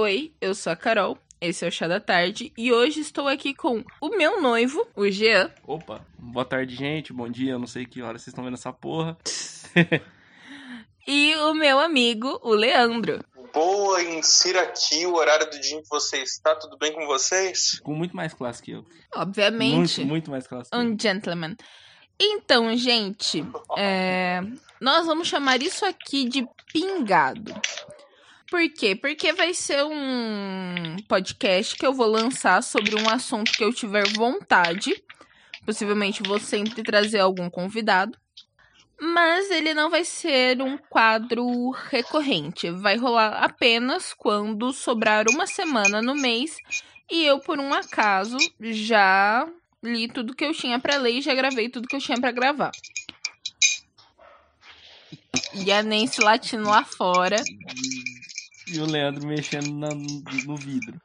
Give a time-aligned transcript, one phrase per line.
[0.00, 3.52] Oi, eu sou a Carol, esse é o Chá da Tarde e hoje estou aqui
[3.52, 5.52] com o meu noivo, o Jean.
[5.66, 8.72] Opa, boa tarde, gente, bom dia, eu não sei que hora vocês estão vendo essa
[8.72, 9.18] porra.
[11.04, 13.24] e o meu amigo, o Leandro.
[13.52, 17.80] Boa, insira aqui o horário do dia em que você está, tudo bem com vocês?
[17.80, 18.86] Com muito mais classe que eu.
[19.16, 19.98] Obviamente.
[19.98, 21.56] Muito, muito mais classe Um gentleman.
[22.20, 23.44] Então, gente,
[23.76, 24.42] é,
[24.80, 27.52] nós vamos chamar isso aqui de pingado.
[28.50, 28.94] Por quê?
[28.94, 34.08] Porque vai ser um podcast que eu vou lançar sobre um assunto que eu tiver
[34.14, 35.02] vontade.
[35.66, 38.18] Possivelmente vou sempre trazer algum convidado.
[39.00, 42.70] Mas ele não vai ser um quadro recorrente.
[42.70, 46.56] Vai rolar apenas quando sobrar uma semana no mês
[47.10, 49.48] e eu, por um acaso, já
[49.82, 52.30] li tudo que eu tinha pra ler e já gravei tudo que eu tinha pra
[52.30, 52.70] gravar.
[55.54, 57.36] E a Nancy latindo lá fora.
[58.70, 61.00] E o Leandro mexendo na- no vidro.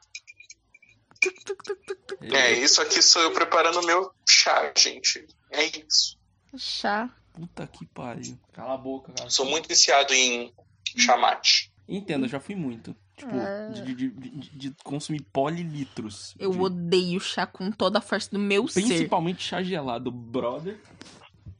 [2.20, 5.26] É, isso aqui sou eu preparando o meu chá, gente.
[5.50, 6.16] É isso.
[6.56, 7.10] Chá.
[7.32, 8.38] Puta que pariu.
[8.52, 9.30] Cala a boca, cara.
[9.30, 10.52] Sou muito viciado em
[10.96, 11.72] chamate.
[11.88, 12.94] Entendo, eu já fui muito.
[13.16, 13.70] Tipo, Ah.
[13.72, 16.34] de, de- de- de consumir polilitros.
[16.38, 18.82] Eu de- odeio chá com toda a força do meu ser.
[18.82, 20.78] Principalmente chá gelado, brother.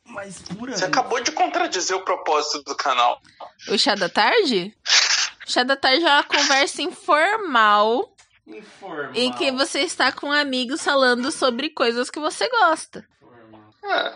[0.07, 0.77] Mas pura.
[0.77, 3.21] Você acabou de contradizer o propósito do canal.
[3.69, 4.77] O chá da tarde?
[5.47, 8.15] O chá da tarde é uma conversa informal
[8.47, 9.11] Informal.
[9.15, 13.07] em que você está com amigos falando sobre coisas que você gosta.
[13.85, 14.15] É,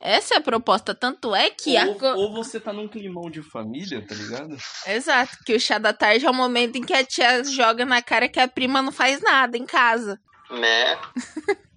[0.00, 3.30] Essa é a proposta, tanto é que a Ou, co- ou você tá num climão
[3.30, 4.56] de família, tá ligado?
[4.86, 8.00] Exato, que o chá da tarde é o momento em que a tia joga na
[8.02, 10.20] cara que a prima não faz nada em casa.
[10.50, 10.98] né?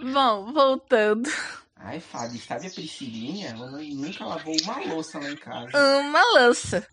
[0.00, 1.28] Bom, voltando.
[1.76, 3.48] Ai, Fábio, sabe a Priscilinha?
[3.50, 5.70] Ela nunca lavou uma louça lá em casa.
[6.00, 6.86] Uma lança.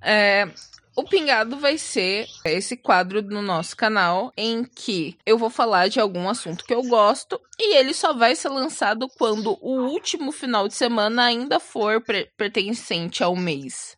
[0.00, 0.48] É,
[0.96, 6.00] o Pingado vai ser esse quadro no nosso canal em que eu vou falar de
[6.00, 10.66] algum assunto que eu gosto e ele só vai ser lançado quando o último final
[10.66, 12.02] de semana ainda for
[12.36, 13.96] pertencente ao mês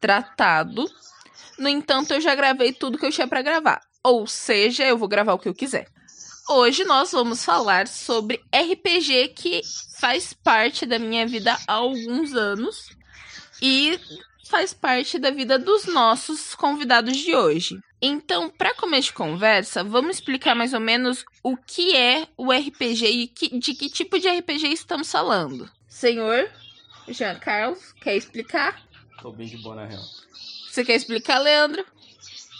[0.00, 0.90] tratado.
[1.58, 3.80] No entanto, eu já gravei tudo que eu tinha pra gravar.
[4.02, 5.88] Ou seja, eu vou gravar o que eu quiser.
[6.48, 9.62] Hoje nós vamos falar sobre RPG que
[9.98, 12.88] faz parte da minha vida há alguns anos
[13.60, 13.98] e
[14.48, 17.78] faz parte da vida dos nossos convidados de hoje.
[18.00, 23.06] Então, para começo de conversa, vamos explicar mais ou menos o que é o RPG
[23.06, 25.70] e que- de que tipo de RPG estamos falando.
[25.88, 26.50] Senhor
[27.08, 28.82] Jean Carlos, quer explicar?
[29.22, 30.02] Tô bem de boa na real.
[30.70, 31.84] Você quer explicar, Leandro?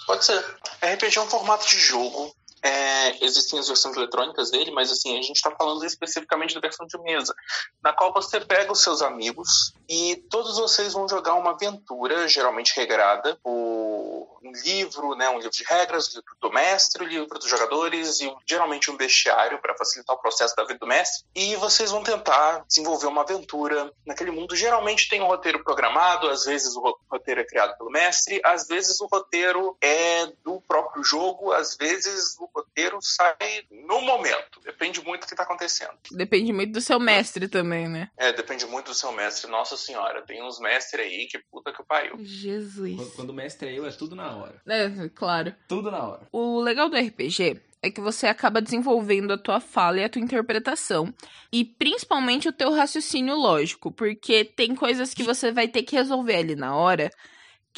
[0.06, 0.42] Pode ser.
[0.82, 2.34] RPG é um formato de jogo.
[2.66, 6.84] É, existem as versões eletrônicas dele, mas assim, a gente está falando especificamente da versão
[6.84, 7.32] de mesa,
[7.80, 12.74] na qual você pega os seus amigos e todos vocês vão jogar uma aventura, geralmente
[12.74, 17.38] regrada, por um livro, né, um livro de regras, um livro do mestre, um livro
[17.38, 21.24] dos jogadores e geralmente um bestiário para facilitar o processo da vida do mestre.
[21.34, 24.54] E vocês vão tentar desenvolver uma aventura naquele mundo.
[24.56, 28.66] Geralmente tem um roteiro programado, às vezes o ro- roteiro é criado pelo mestre, às
[28.66, 33.36] vezes o roteiro é do próprio jogo, às vezes o roteiro sai
[33.70, 34.60] no momento.
[34.64, 35.92] Depende muito do que está acontecendo.
[36.10, 38.10] Depende muito do seu mestre também, né?
[38.16, 39.50] É, depende muito do seu mestre.
[39.50, 42.16] Nossa senhora, tem uns mestres aí que puta que pariu.
[42.18, 42.96] Jesus.
[42.96, 44.62] Quando, quando o mestre é eu, é tudo na hora.
[44.66, 45.54] É, claro.
[45.68, 46.20] Tudo na hora.
[46.32, 50.22] O legal do RPG é que você acaba desenvolvendo a tua fala e a tua
[50.22, 51.12] interpretação.
[51.52, 53.92] E principalmente o teu raciocínio lógico.
[53.92, 57.10] Porque tem coisas que você vai ter que resolver ali na hora.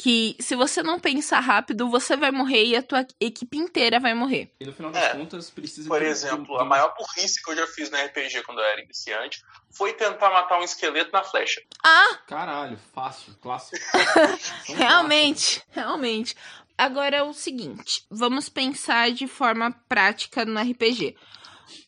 [0.01, 4.13] Que se você não pensar rápido, você vai morrer e a tua equipe inteira vai
[4.13, 4.49] morrer.
[4.57, 5.09] E no final das É.
[5.13, 8.59] contas, precisa Por exemplo, de- a maior burrice que eu já fiz no RPG quando
[8.59, 11.61] eu era iniciante foi tentar matar um esqueleto na flecha.
[11.83, 13.77] Ah, Caralho, fácil, clássico.
[14.67, 16.33] Realmente, realmente.
[16.77, 21.13] Agora é o seguinte, vamos pensar de forma prática no RPG.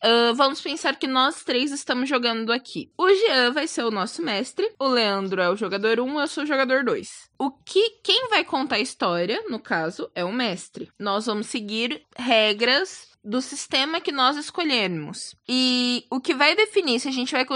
[0.02, 2.90] Ah, vamos pensar que nós três estamos jogando aqui.
[2.96, 6.44] O Jean vai ser o nosso mestre, o Leandro é o jogador 1, eu sou
[6.44, 7.08] o jogador 2.
[7.38, 10.88] O que quem vai contar a história, no caso, é o mestre.
[10.98, 15.36] Nós vamos seguir regras do sistema que nós escolhermos.
[15.48, 17.46] E o que vai definir se a gente vai,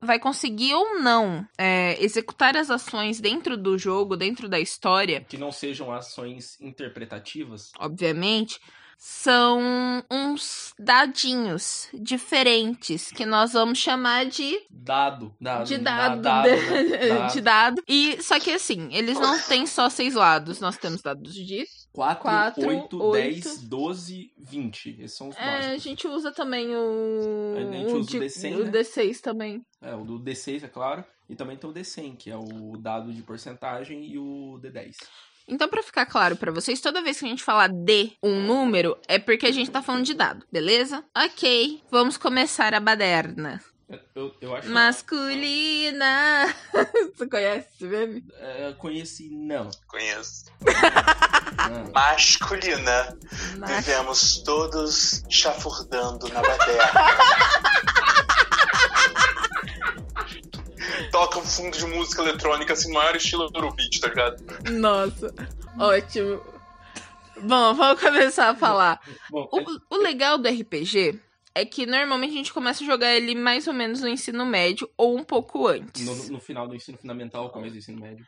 [0.00, 5.36] vai conseguir ou não é, executar as ações dentro do jogo, dentro da história, Que
[5.36, 7.70] não sejam ações interpretativas.
[7.78, 8.60] obviamente,
[9.02, 9.58] são
[10.10, 15.34] uns dadinhos diferentes que nós vamos chamar de Dado.
[15.40, 17.08] dado de da- dado, dado, né?
[17.08, 17.32] Dado.
[17.32, 17.82] de dado.
[17.88, 20.60] E só que assim, eles não têm só seis lados.
[20.60, 23.12] Nós temos dados de 4, Quatro, 8, oito.
[23.42, 24.96] 10, 12, 20.
[25.00, 27.54] Esses são os É, a gente usa também o.
[27.56, 28.70] A gente usa o de- D100, o né?
[28.70, 29.62] D6 também.
[29.80, 31.02] É, o do D6, é claro.
[31.26, 34.96] E também tem o D100, que é o dado de porcentagem, e o D10.
[35.50, 38.96] Então, pra ficar claro pra vocês, toda vez que a gente falar de um número,
[39.08, 41.04] é porque a gente tá falando de dado, beleza?
[41.16, 43.60] Ok, vamos começar a baderna.
[44.14, 46.54] Eu, eu acho Masculina!
[47.16, 48.24] Você conhece esse meme?
[48.38, 49.68] É, conheci, não.
[49.88, 50.44] Conheço.
[51.68, 51.90] não.
[51.92, 53.18] Masculina.
[53.58, 56.90] Mas- Vivemos todos chafurdando na baderna.
[61.10, 64.42] Toca um fundo de música eletrônica, assim, maior estilo Eurobeat, tá ligado?
[64.70, 65.34] Nossa,
[65.78, 66.40] ótimo.
[67.42, 69.00] Bom, vamos começar a falar.
[69.30, 71.18] Bom, O, o legal do RPG
[71.54, 74.88] é que normalmente a gente começa a jogar ele mais ou menos no ensino médio
[74.96, 76.04] ou um pouco antes.
[76.04, 78.26] no, no final do ensino fundamental, começo do ensino médio.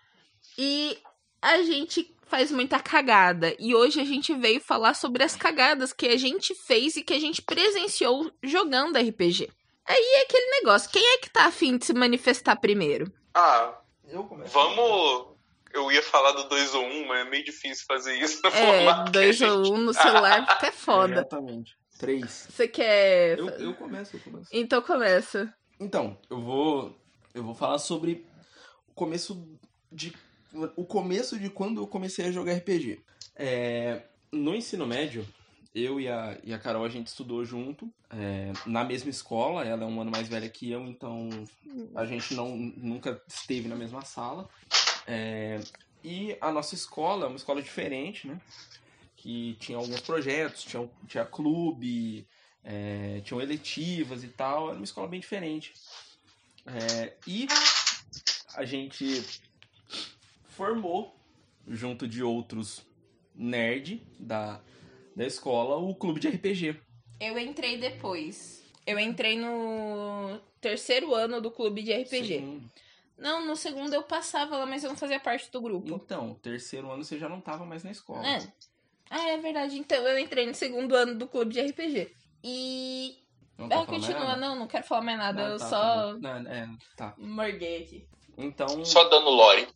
[0.59, 0.99] E
[1.41, 3.55] a gente faz muita cagada.
[3.59, 7.13] E hoje a gente veio falar sobre as cagadas que a gente fez e que
[7.13, 9.51] a gente presenciou jogando RPG.
[9.87, 13.13] Aí é aquele negócio, quem é que tá afim de se manifestar primeiro?
[13.35, 14.53] Ah, Eu começo.
[14.53, 15.33] vamos.
[15.73, 18.53] Eu ia falar do 2 ou 1, mas é meio difícil fazer isso no É,
[18.53, 19.05] formato.
[19.05, 21.15] que a dois gente- ou um no celular fica foda.
[21.15, 21.77] Exatamente.
[21.99, 22.47] Três.
[22.51, 23.39] Você quer.
[23.39, 24.49] Eu, eu começo, eu começo.
[24.53, 25.53] Então começa.
[25.81, 26.97] Então, eu vou.
[27.35, 28.27] Eu vou falar sobre
[28.89, 29.49] o começo
[29.91, 30.13] de.
[30.77, 33.03] O começo de quando eu comecei a jogar RPG.
[33.35, 35.27] É, no ensino médio,
[35.75, 39.65] eu e a, e a Carol, a gente estudou junto, é, na mesma escola.
[39.65, 41.29] Ela é um ano mais velha que eu, então
[41.95, 44.49] a gente não, nunca esteve na mesma sala.
[45.07, 45.61] É,
[46.05, 48.41] e a nossa escola é uma escola diferente, né?
[49.17, 52.27] Que tinha alguns projetos, tinha, tinha clube,
[52.63, 54.69] é, tinham eletivas e tal.
[54.69, 55.73] Era uma escola bem diferente.
[56.67, 57.47] É, e
[58.55, 59.25] a gente
[60.49, 61.17] formou,
[61.67, 62.85] junto de outros
[63.35, 64.61] nerd da,
[65.15, 66.81] da escola, o clube de RPG.
[67.21, 68.63] Eu entrei depois.
[68.87, 72.27] Eu entrei no terceiro ano do clube de RPG.
[72.27, 72.71] Segundo.
[73.17, 75.95] Não, no segundo eu passava lá, mas eu não fazia parte do grupo.
[75.95, 78.27] Então, terceiro ano você já não tava mais na escola.
[78.27, 78.43] É.
[79.09, 79.79] Ah, é verdade.
[79.79, 82.13] Então eu entrei no segundo ano do clube de RPG.
[82.43, 83.19] E.
[83.57, 85.45] Não tá Ah, mais continua, não, não quero falar mais nada.
[85.45, 86.19] Não, eu tá, só tá bom.
[86.21, 87.15] Não, é, tá.
[87.19, 88.09] morguei aqui.
[88.37, 89.69] Então, Só dando lore.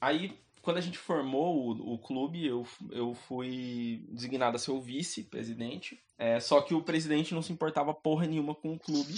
[0.00, 4.80] aí quando a gente formou o, o clube, eu, eu fui designado a ser o
[4.80, 6.02] vice-presidente.
[6.18, 9.14] É, só que o presidente não se importava porra nenhuma com o clube.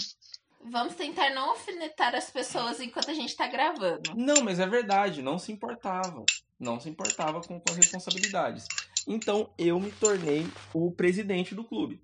[0.69, 4.13] Vamos tentar não alfinetar as pessoas enquanto a gente tá gravando.
[4.13, 6.25] Não, mas é verdade, não se importava.
[6.59, 8.65] Não se importava com, com as responsabilidades.
[9.07, 12.01] Então eu me tornei o presidente do clube.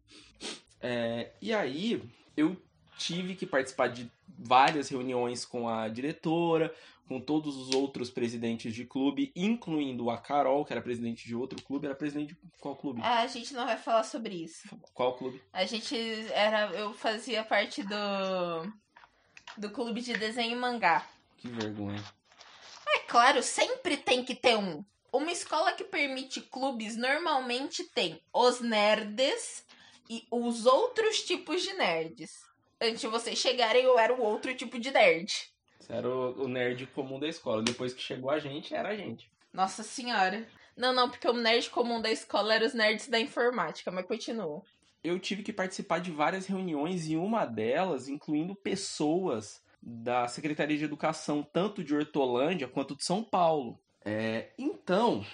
[0.80, 2.01] É, e aí
[2.38, 2.56] eu
[2.98, 6.74] tive que participar de várias reuniões com a diretora,
[7.08, 11.62] com todos os outros presidentes de clube, incluindo a Carol, que era presidente de outro
[11.62, 11.86] clube.
[11.86, 13.02] Era presidente de qual clube?
[13.04, 14.68] Ah, a gente não vai falar sobre isso.
[14.94, 15.42] Qual clube?
[15.52, 15.96] A gente
[16.32, 16.72] era.
[16.72, 18.74] Eu fazia parte do.
[19.58, 21.08] do clube de desenho e mangá.
[21.38, 22.04] Que vergonha.
[22.88, 24.84] É claro, sempre tem que ter um.
[25.12, 29.64] Uma escola que permite clubes normalmente tem os nerds
[30.10, 32.32] e os outros tipos de nerds.
[32.82, 35.53] Antes de vocês chegarem, eu era o outro tipo de nerd.
[35.83, 37.62] Você era o, o nerd comum da escola.
[37.62, 39.30] Depois que chegou a gente, era a gente.
[39.51, 40.47] Nossa senhora.
[40.77, 44.63] Não, não, porque o nerd comum da escola era os nerds da informática, mas continua.
[45.03, 50.85] eu tive que participar de várias reuniões e uma delas incluindo pessoas da Secretaria de
[50.85, 53.77] Educação, tanto de Hortolândia quanto de São Paulo.
[54.06, 55.25] É, então,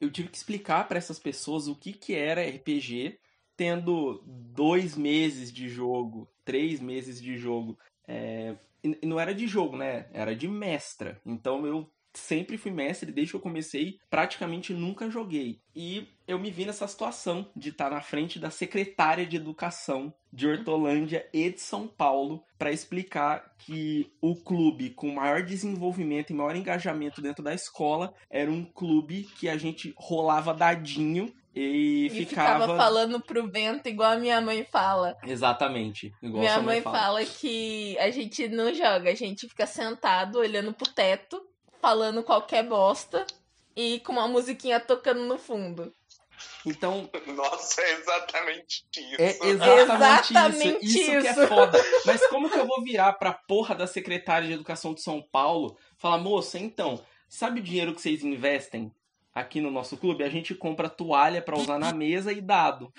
[0.00, 3.20] eu tive que explicar para essas pessoas o que, que era RPG,
[3.56, 7.78] tendo dois meses de jogo, três meses de jogo.
[8.06, 10.06] É, e não era de jogo, né?
[10.12, 11.20] Era de mestra.
[11.24, 15.60] Então eu sempre fui mestre desde que eu comecei, praticamente nunca joguei.
[15.74, 20.46] E eu me vi nessa situação de estar na frente da secretária de educação de
[20.46, 26.56] Hortolândia e de São Paulo para explicar que o clube com maior desenvolvimento e maior
[26.56, 32.76] engajamento dentro da escola era um clube que a gente rolava dadinho e, E ficava...
[32.76, 35.16] falando pro vento igual a minha mãe fala.
[35.22, 36.14] Exatamente.
[36.22, 37.24] Igual minha sua mãe fala.
[37.24, 41.44] que a gente não joga, a gente fica sentado olhando pro teto,
[41.80, 43.26] falando qualquer bosta
[43.76, 45.92] e com uma musiquinha tocando no fundo.
[46.66, 49.16] Então, Nossa, é exatamente isso.
[49.18, 50.98] É exatamente, Exatamente isso.
[50.98, 51.40] Isso que isso.
[51.40, 51.78] é foda.
[52.06, 55.76] Mas como que eu vou virar pra porra da secretária de Educação de São Paulo
[55.98, 58.92] falar, moça, então, sabe o dinheiro que vocês investem
[59.34, 60.24] aqui no nosso clube?
[60.24, 62.92] A gente compra toalha pra usar na mesa e dado.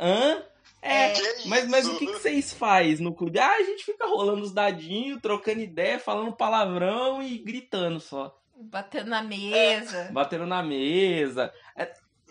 [0.00, 0.42] Hã?
[0.82, 3.38] É, Que mas, mas o que, que vocês fazem no clube?
[3.38, 8.34] Ah, a gente fica rolando os dadinhos, trocando ideia, falando palavrão e gritando só.
[8.56, 10.08] Batendo na mesa.
[10.12, 11.52] Batendo na mesa.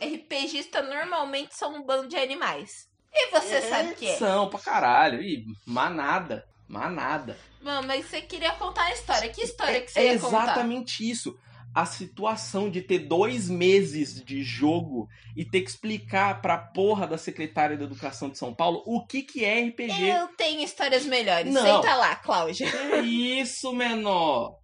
[0.01, 2.89] RPGista normalmente são um bando de animais.
[3.13, 4.15] E você sabe o que é?
[4.17, 5.21] São pra caralho.
[5.21, 6.47] Ih, manada.
[6.67, 7.35] Manada.
[7.61, 9.29] Mano, mas você queria contar a história.
[9.29, 10.43] Que história que você É ia contar?
[10.43, 11.37] exatamente isso.
[11.73, 17.17] A situação de ter dois meses de jogo e ter que explicar pra porra da
[17.17, 20.09] secretária da Educação de São Paulo o que, que é RPG.
[20.09, 21.53] Eu tenho histórias melhores.
[21.53, 21.61] Não.
[21.61, 22.67] Senta lá, Cláudia.
[22.67, 24.57] É isso, menor.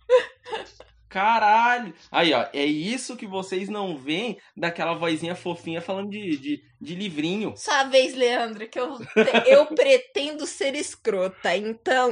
[1.15, 1.93] Caralho.
[2.11, 6.95] Aí, ó, é isso que vocês não veem daquela vozinha fofinha falando de, de, de
[6.95, 7.53] livrinho.
[7.55, 8.97] Sua vez, Leandro, que eu,
[9.45, 12.09] eu pretendo ser escrota, então.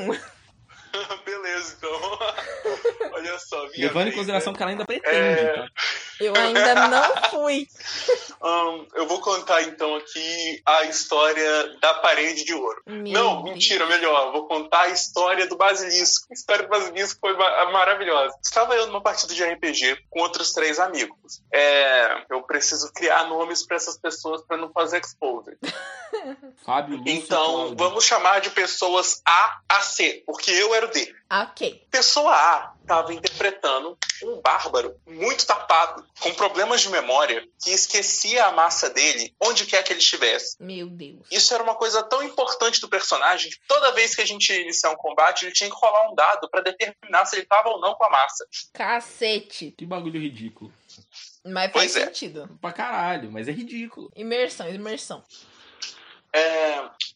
[1.26, 1.92] Beleza, então.
[3.14, 3.68] Olha só.
[3.70, 4.58] minha Levando em consideração né?
[4.58, 5.54] que ela ainda pretende, É.
[5.54, 5.68] tá?
[6.24, 7.68] Eu ainda não fui.
[8.42, 12.82] Ahn, eu vou contar então aqui a história da parede de ouro.
[12.86, 13.54] Meu Não, Deus.
[13.54, 14.28] mentira, melhor.
[14.28, 16.28] Eu vou contar a história do basilisco.
[16.30, 18.36] A história do basilisco foi ma- maravilhosa.
[18.44, 21.42] Estava eu numa partida de RPG com outros três amigos.
[21.54, 25.58] É, eu preciso criar nomes para essas pessoas para não fazer exposed.
[26.66, 27.76] Fábio Lúcio Então, Cláudio.
[27.78, 31.14] vamos chamar de pessoas A a C, porque eu era o D.
[31.42, 31.88] Ok.
[31.90, 38.52] Pessoa A estava interpretando um bárbaro muito tapado, com problemas de memória, que esquecia a
[38.52, 40.56] massa dele onde quer que ele estivesse.
[40.62, 41.26] Meu Deus.
[41.32, 44.62] Isso era uma coisa tão importante do personagem que toda vez que a gente ia
[44.62, 47.80] iniciar um combate, ele tinha que rolar um dado para determinar se ele estava ou
[47.80, 48.46] não com a massa.
[48.74, 49.74] Cacete.
[49.78, 50.72] Que bagulho ridículo.
[51.46, 52.06] Mas faz Pois é.
[52.06, 52.50] sentido.
[52.62, 54.12] Pra caralho, mas é ridículo.
[54.16, 55.24] Imersão, imersão.
[56.36, 56.73] É,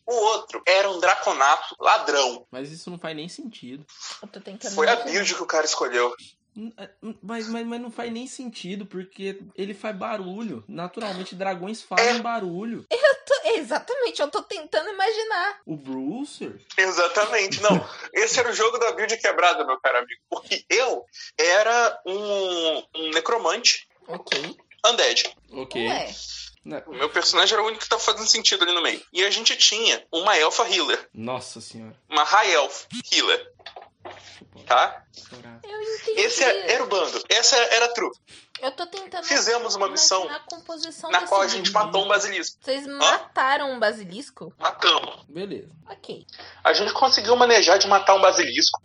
[0.08, 2.48] O outro era um draconato ladrão.
[2.50, 3.86] Mas isso não faz nem sentido.
[4.22, 4.74] Eu tô tentando.
[4.74, 6.16] Foi a build que o cara escolheu.
[6.56, 10.64] Hum, é, hum, Mas, mas, mas não faz nem sentido, porque ele faz barulho.
[10.68, 12.20] Naturalmente, dragões fazem É.
[12.20, 12.86] barulho.
[12.90, 15.60] Tô- Exatamente, eu tô tentando imaginar.
[15.66, 16.62] O Brucer?
[16.78, 17.72] Exatamente, não.
[18.14, 20.22] Esse era o jogo da build quebrada, meu caro amigo.
[20.30, 21.04] Porque eu
[21.38, 24.56] era um, um necromante Ok.
[24.86, 25.36] undead.
[25.52, 25.88] Ok.
[25.90, 26.16] Ué.
[26.68, 29.02] Na- O meu personagem era o único que tava fazendo sentido ali no meio.
[29.14, 31.08] E a gente tinha uma elfa healer.
[31.14, 31.96] Nossa senhora.
[32.10, 33.54] Uma high elf healer,
[34.66, 35.04] tá?
[35.64, 36.20] Eu entendi.
[36.22, 37.24] Esse é- era o bando.
[37.30, 38.18] Essa era a trupe.
[38.62, 39.24] Eu tô tentando.
[39.24, 42.58] Fizemos uma missão imaginar a composição na qual a gente matou um basilisco.
[42.62, 44.54] Vocês mataram um basilisco?
[44.58, 45.24] Matamos.
[45.30, 45.70] Beleza.
[45.90, 46.26] Ok.
[46.64, 48.82] A gente conseguiu manejar de matar um basilisco.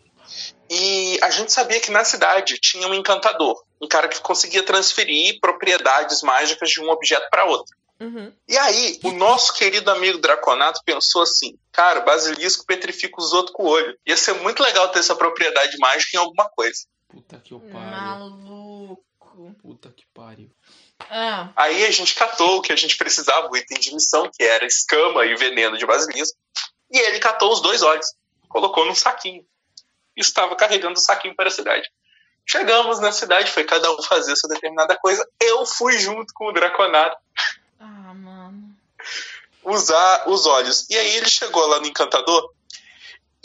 [0.75, 3.63] E a gente sabia que na cidade tinha um encantador.
[3.79, 7.77] Um cara que conseguia transferir propriedades mágicas de um objeto para outro.
[8.01, 8.33] Uhum.
[8.49, 13.65] E aí, o nosso querido amigo Draconato pensou assim: cara, basilisco petrifica os outros com
[13.65, 13.99] o olho.
[14.07, 16.87] Ia ser muito legal ter essa propriedade mágica em alguma coisa.
[17.07, 17.91] Puta que o pariu.
[17.91, 19.55] Maluco.
[19.61, 20.51] Puta que pariu.
[21.11, 24.43] Ah, Aí a gente catou o que a gente precisava, o item de missão, que
[24.43, 26.39] era escama e veneno de basilisco.
[26.91, 28.07] E ele catou os dois olhos,
[28.49, 29.45] colocou num saquinho.
[30.17, 31.89] Estava carregando o saquinho para a cidade.
[32.45, 35.27] Chegamos na cidade, foi cada um fazer sua determinada coisa.
[35.41, 37.17] Eu fui junto com o Draconato
[37.79, 38.77] ah, mano.
[39.65, 40.89] usar os olhos.
[40.91, 42.53] E aí ele chegou lá no Encantador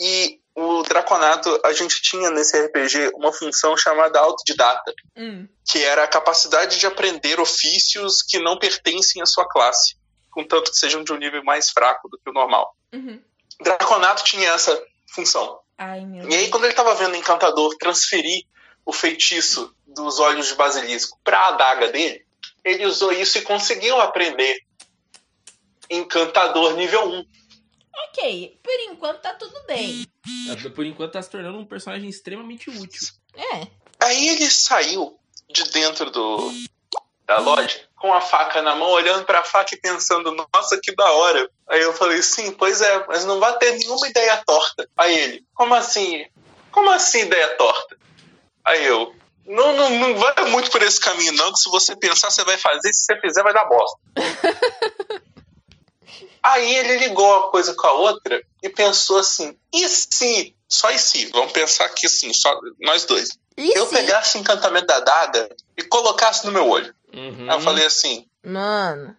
[0.00, 5.46] e o Draconato, a gente tinha nesse RPG uma função chamada autodidata, Hum.
[5.64, 9.96] que era a capacidade de aprender ofícios que não pertencem à sua classe,
[10.32, 12.74] contanto que sejam de um nível mais fraco do que o normal.
[12.92, 13.22] Uhum.
[13.62, 14.82] Draconato tinha essa
[15.14, 15.60] função.
[15.78, 18.44] Ai, meu E aí, quando ele estava vendo o Encantador transferir
[18.84, 22.26] o feitiço dos olhos de basilisco para a adaga dele,
[22.64, 24.60] ele usou isso e conseguiu aprender
[25.88, 27.24] Encantador nível 1.
[28.08, 30.06] Ok, por enquanto tá tudo bem.
[30.74, 33.08] Por enquanto tá se tornando um personagem extremamente útil.
[33.34, 33.66] É.
[34.00, 35.18] Aí ele saiu
[35.48, 36.52] de dentro do
[37.24, 41.10] da loja com a faca na mão, olhando pra faca e pensando, nossa, que da
[41.10, 41.50] hora.
[41.68, 44.88] Aí eu falei, sim, pois é, mas não vai ter nenhuma ideia torta.
[44.96, 46.24] Aí ele, como assim?
[46.70, 47.96] Como assim ideia torta?
[48.64, 49.14] Aí eu,
[49.46, 52.56] não, não, não vai muito por esse caminho, não, que se você pensar, você vai
[52.56, 53.98] fazer, se você fizer, vai dar bosta.
[56.42, 60.54] Aí ele ligou uma coisa com a outra e pensou assim, e se?
[60.68, 61.26] Só e se?
[61.26, 65.48] Vamos pensar aqui assim, só nós dois E eu se- pegasse o encantamento da daga
[65.76, 66.94] e colocasse no meu olho.
[67.18, 67.50] Uhum.
[67.50, 69.16] Aí eu falei assim: Mano,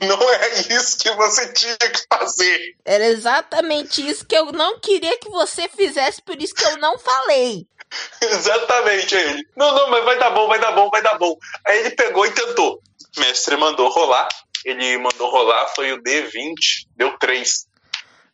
[0.00, 2.76] não é isso que você tinha que fazer.
[2.84, 6.98] era exatamente isso que eu não queria que você fizesse, por isso que eu não
[6.98, 7.66] falei.
[8.22, 9.48] Exatamente, aí ele.
[9.56, 11.36] Não, não, mas vai dar bom, vai dar bom, vai dar bom.
[11.66, 12.80] Aí ele pegou e tentou.
[13.16, 14.28] O mestre mandou rolar.
[14.64, 17.66] Ele mandou rolar, foi o D20, deu 3.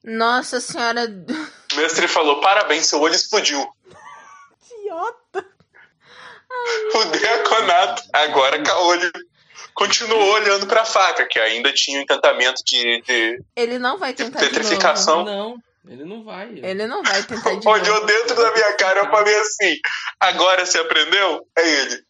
[0.04, 1.06] Nossa senhora.
[1.72, 3.66] O mestre falou: parabéns, seu olho explodiu.
[4.70, 5.57] Idiota.
[6.94, 9.12] O Diaconato, agora com o olho,
[9.74, 14.40] continuou olhando pra faca, que ainda tinha o encantamento de- de Ele não vai tentar
[14.40, 15.24] de petrificação.
[15.24, 15.56] Não,
[15.88, 16.48] ele não vai.
[16.62, 18.06] Ele não vai tentar de olhou novo.
[18.06, 19.74] dentro da minha cara eu falei assim:
[20.20, 21.46] agora você aprendeu?
[21.56, 22.02] É ele.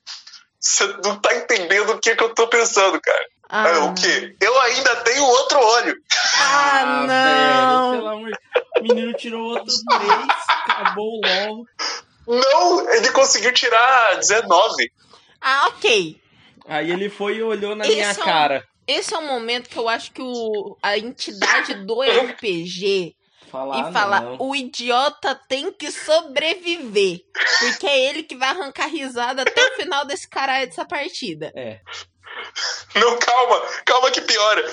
[0.61, 3.25] Você não tá entendendo o que, que eu tô pensando, cara.
[3.51, 3.91] Ah, não.
[3.91, 4.37] o quê?
[4.41, 5.97] Eu ainda tenho outro olho.
[6.39, 7.93] Ah, velho, não.
[7.93, 8.31] pelo amor.
[8.79, 10.29] O menino tirou outro três,
[10.67, 11.67] acabou logo.
[12.29, 14.93] Não, ele conseguiu tirar 19.
[15.41, 16.21] Ah, ok.
[16.67, 18.69] Aí ele foi e olhou na Esse minha é um- cara.
[18.87, 23.15] Esse é um momento que eu acho que o, a entidade do RPG
[23.51, 24.37] Falar e fala: não.
[24.41, 27.21] o idiota tem que sobreviver.
[27.61, 31.53] Porque é ele que vai arrancar risada até o final desse caralho dessa partida.
[31.57, 31.81] É.
[32.95, 34.65] Não, calma, calma que piora.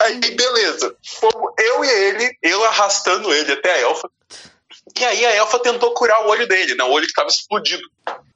[0.00, 0.96] Aí, beleza.
[1.06, 4.10] Fomos eu e ele, eu arrastando ele até a elfa.
[4.98, 6.84] E aí a elfa tentou curar o olho dele, né?
[6.84, 7.82] O olho que tava explodido.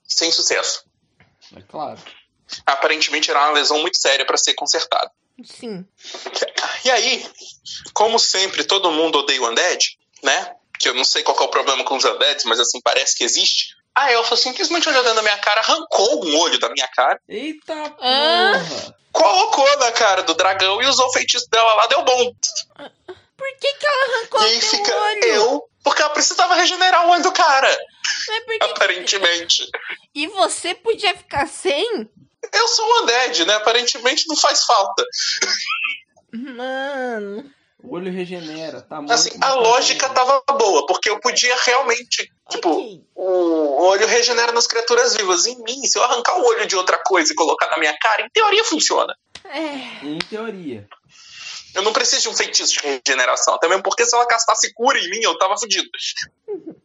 [0.07, 0.85] Sem sucesso.
[1.57, 1.99] É claro.
[2.67, 5.11] Aparentemente era uma lesão muito séria pra ser consertada.
[5.45, 5.85] Sim.
[6.85, 7.27] E aí,
[7.93, 10.55] como sempre, todo mundo odeia o Undead, né?
[10.79, 13.25] Que eu não sei qual é o problema com os Undeads, mas assim, parece que
[13.25, 13.75] existe.
[13.95, 17.75] A elfa simplesmente olhou dentro da minha cara, arrancou um olho da minha cara, Eita
[18.01, 18.53] Ah.
[18.53, 18.97] porra!
[19.13, 22.33] colocou na cara do dragão e usou o feitiço dela lá, deu bom.
[23.37, 25.25] Por que, que ela arrancou e aí fica olho?
[25.25, 27.69] eu, porque ela precisava regenerar o olho do cara,
[28.29, 29.69] Mas por que- aparentemente.
[30.17, 32.09] E você podia ficar sem?
[32.53, 33.55] Eu sou um Undead, né?
[33.55, 35.05] Aparentemente não faz falta.
[36.33, 37.51] Mano.
[37.83, 43.03] O olho regenera, tá muito Assim, a lógica tava boa, porque eu podia realmente, tipo,
[43.15, 45.47] o olho regenera nas criaturas vivas.
[45.47, 48.23] Em mim, se eu arrancar o olho de outra coisa e colocar na minha cara,
[48.23, 49.15] em teoria funciona.
[49.45, 50.07] É.
[50.07, 50.89] Em teoria.
[51.75, 53.55] Eu não preciso de um feitiço de regeneração.
[53.55, 55.89] Até mesmo porque se ela castasse cura em mim, eu tava fudido.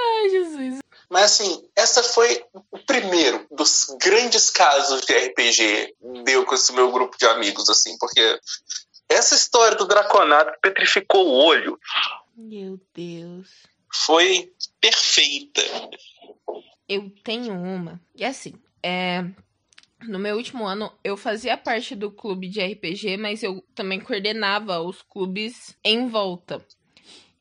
[0.00, 0.78] Ai, Jesus.
[1.10, 6.92] Mas assim, essa foi o primeiro dos grandes casos de RPG deu com esse meu
[6.92, 8.38] grupo de amigos, assim, porque
[9.08, 11.80] essa história do Draconato que petrificou o olho
[12.36, 13.48] Meu Deus.
[13.90, 15.62] foi perfeita.
[16.88, 18.00] Eu tenho uma.
[18.14, 19.24] E assim, é.
[20.02, 24.80] No meu último ano, eu fazia parte do clube de RPG, mas eu também coordenava
[24.80, 26.64] os clubes em volta.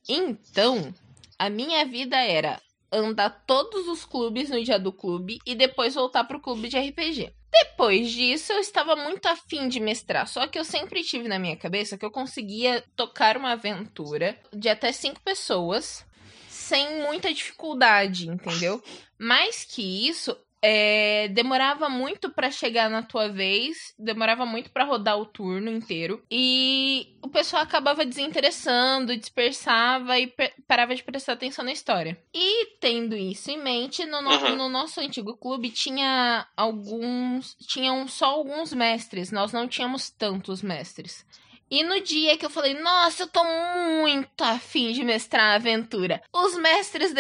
[0.10, 0.94] Então,
[1.38, 2.60] a minha vida era
[2.92, 7.34] andar todos os clubes no dia do clube e depois voltar pro clube de RPG.
[7.52, 11.56] Depois disso, eu estava muito afim de mestrar, só que eu sempre tive na minha
[11.56, 16.06] cabeça que eu conseguia tocar uma aventura de até cinco pessoas
[16.48, 18.84] sem muita dificuldade, entendeu?
[19.18, 25.18] Mais que isso, é, demorava muito pra chegar na tua vez, demorava muito pra rodar
[25.20, 30.34] o turno inteiro e o pessoal acabava desinteressando, dispersava e
[30.68, 32.18] parava de prestar atenção na história.
[32.34, 34.56] E tendo isso em mente, no, no- Uhum.
[34.56, 41.26] no nosso antigo clube tinha alguns, tinham só alguns mestres, nós não tínhamos tantos mestres.
[41.70, 46.22] E no dia que eu falei, nossa, eu tô muito afim de mestrar a aventura,
[46.34, 47.14] os mestres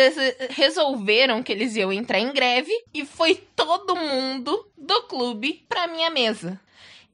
[0.51, 6.09] resolveram que eles iam entrar em greve e foi todo mundo do clube pra minha
[6.09, 6.59] mesa.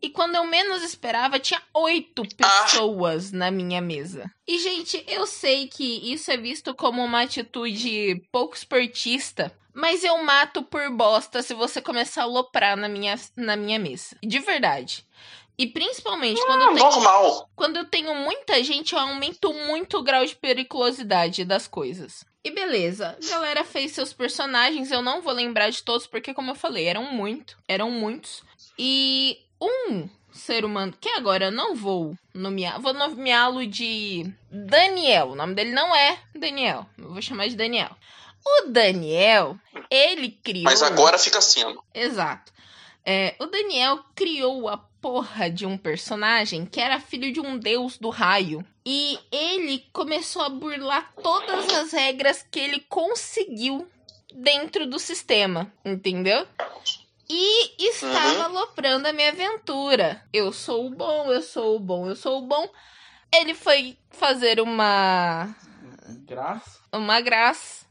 [0.01, 2.63] E quando eu menos esperava, tinha oito Ah.
[2.63, 4.29] pessoas na minha mesa.
[4.45, 10.21] E, gente, eu sei que isso é visto como uma atitude pouco esportista, mas eu
[10.21, 14.17] mato por bosta se você começar a aloprar na minha, na minha mesa.
[14.21, 15.05] De verdade.
[15.57, 17.49] E principalmente quando eu Ah, tenho normal.
[17.55, 22.25] quando eu tenho muita gente, eu aumento muito o grau de periculosidade das coisas.
[22.43, 26.51] E beleza, a galera fez seus personagens, eu não vou lembrar de todos, porque como
[26.51, 28.43] eu falei, eram muito, eram muitos.
[28.77, 35.29] E um ser humano, que agora eu não vou nomear, vou nomeá-lo de Daniel.
[35.29, 37.95] O nome dele não é Daniel, eu vou chamar de Daniel.
[38.45, 39.55] O Daniel,
[39.89, 40.65] ele criou.
[40.65, 41.81] Mas agora fica sendo.
[41.93, 42.51] Exato.
[43.05, 47.97] É, o Daniel criou a porra de um personagem que era filho de um deus
[47.97, 48.65] do raio.
[48.85, 53.85] E ele começou a burlar todas as regras que ele conseguiu
[54.33, 56.47] dentro do sistema, entendeu?
[57.29, 60.23] E estava aloprando a minha aventura.
[60.31, 62.69] Eu sou o bom, eu sou o bom, eu sou o bom.
[63.33, 65.53] Ele foi fazer uma
[66.25, 66.79] Graça.
[66.93, 67.85] uma graça.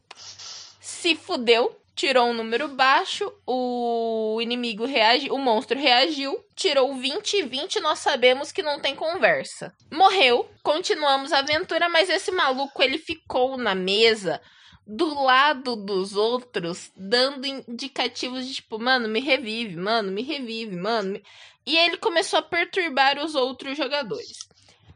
[0.80, 7.42] Se fudeu, tirou um número baixo, o inimigo reagiu, o monstro reagiu, tirou 20 e
[7.42, 9.74] 20, nós sabemos que não tem conversa.
[9.90, 14.40] Morreu, continuamos a aventura, mas esse maluco ele ficou na mesa
[14.86, 21.12] do lado dos outros, dando indicativos de tipo, mano, me revive, mano, me revive, mano.
[21.12, 21.22] me-"
[21.64, 24.51] E ele começou a perturbar os outros jogadores.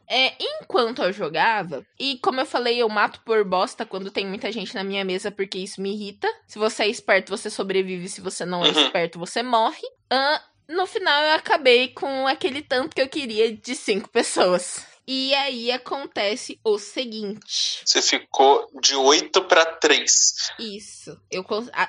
[0.08, 4.50] É, enquanto eu jogava, e como eu falei, eu mato por bosta quando tem muita
[4.52, 6.28] gente na minha mesa, porque isso me irrita.
[6.46, 8.08] Se você é esperto, você sobrevive.
[8.08, 8.84] Se você não é Uhum.
[8.86, 9.82] esperto, você morre.
[10.10, 14.84] Ah, no final, eu acabei com aquele tanto que eu queria de cinco pessoas.
[15.08, 17.80] E aí acontece o seguinte.
[17.84, 20.10] Você ficou de 8 pra 3.
[20.58, 21.16] Isso.
[21.30, 21.44] Eu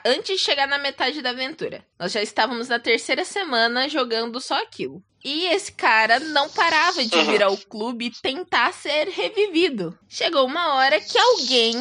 [0.05, 4.61] antes de chegar na metade da aventura, nós já estávamos na terceira semana jogando só
[4.61, 5.03] aquilo.
[5.23, 9.97] E esse cara não parava de vir ao clube tentar ser revivido.
[10.07, 11.73] Chegou uma hora que alguém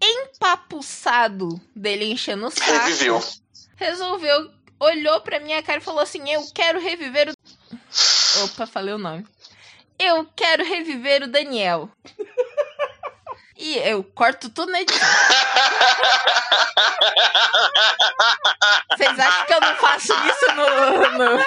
[0.00, 3.20] empapuçado dele enchendo o saco, Reviveu.
[3.76, 8.44] resolveu, olhou pra minha cara e falou assim: Eu quero reviver o.
[8.44, 9.26] Opa, falei o nome.
[9.98, 11.90] Eu quero reviver o Daniel.
[13.56, 15.08] E eu corto tudo na edição.
[18.96, 20.66] Vocês acham que eu não faço isso no,
[21.18, 21.44] no,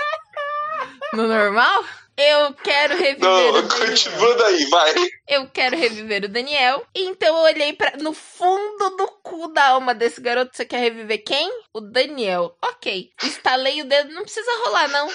[1.13, 1.83] no normal?
[2.17, 3.87] Eu quero reviver Não, o Daniel.
[3.87, 4.93] continua daí, vai.
[5.27, 6.83] Eu quero reviver o Daniel.
[6.95, 10.55] Então eu olhei para no fundo do cu da alma desse garoto.
[10.55, 11.47] Você quer reviver quem?
[11.71, 12.57] O Daniel.
[12.59, 13.11] Ok.
[13.21, 14.13] Estalei o dedo.
[14.13, 15.07] Não precisa rolar, não.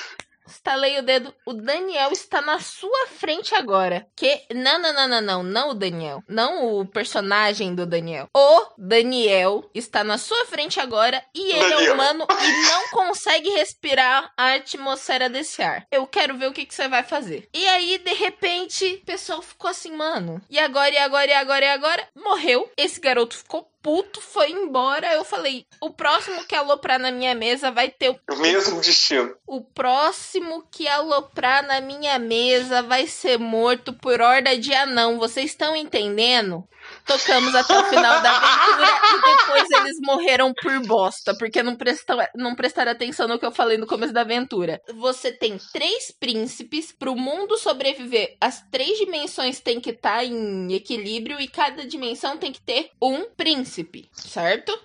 [0.47, 1.35] Estalei o dedo.
[1.47, 4.07] O Daniel está na sua frente agora.
[4.17, 4.43] Que.
[4.55, 5.43] Não, não, não, não, não.
[5.43, 6.23] Não o Daniel.
[6.29, 8.29] Não o personagem do Daniel.
[8.35, 11.23] O Daniel está na sua frente agora.
[11.35, 11.95] E ele é Daniel.
[11.95, 15.87] humano e não consegue respirar a atmosfera desse ar.
[15.91, 17.49] Eu quero ver o que, que você vai fazer.
[17.55, 20.41] E aí, de repente, o pessoal ficou assim, mano.
[20.51, 22.09] E agora, e agora, e agora, e agora?
[22.15, 22.71] Morreu.
[22.77, 25.13] Esse garoto ficou puto, foi embora.
[25.13, 29.35] Eu falei: o próximo que aloprar na minha mesa vai ter o O mesmo destino.
[29.47, 35.19] o próximo que aloprar na minha mesa vai ser morto por horda de anão.
[35.19, 36.67] Vocês estão entendendo?
[37.07, 42.19] Tocamos até o final da aventura e depois eles morreram por bosta, porque não, prestam,
[42.35, 44.81] não prestaram atenção no que eu falei no começo da aventura.
[44.95, 51.41] Você tem três príncipes, pro mundo sobreviver, as três dimensões têm que estar em equilíbrio
[51.41, 54.79] e cada dimensão tem que ter um príncipe, certo?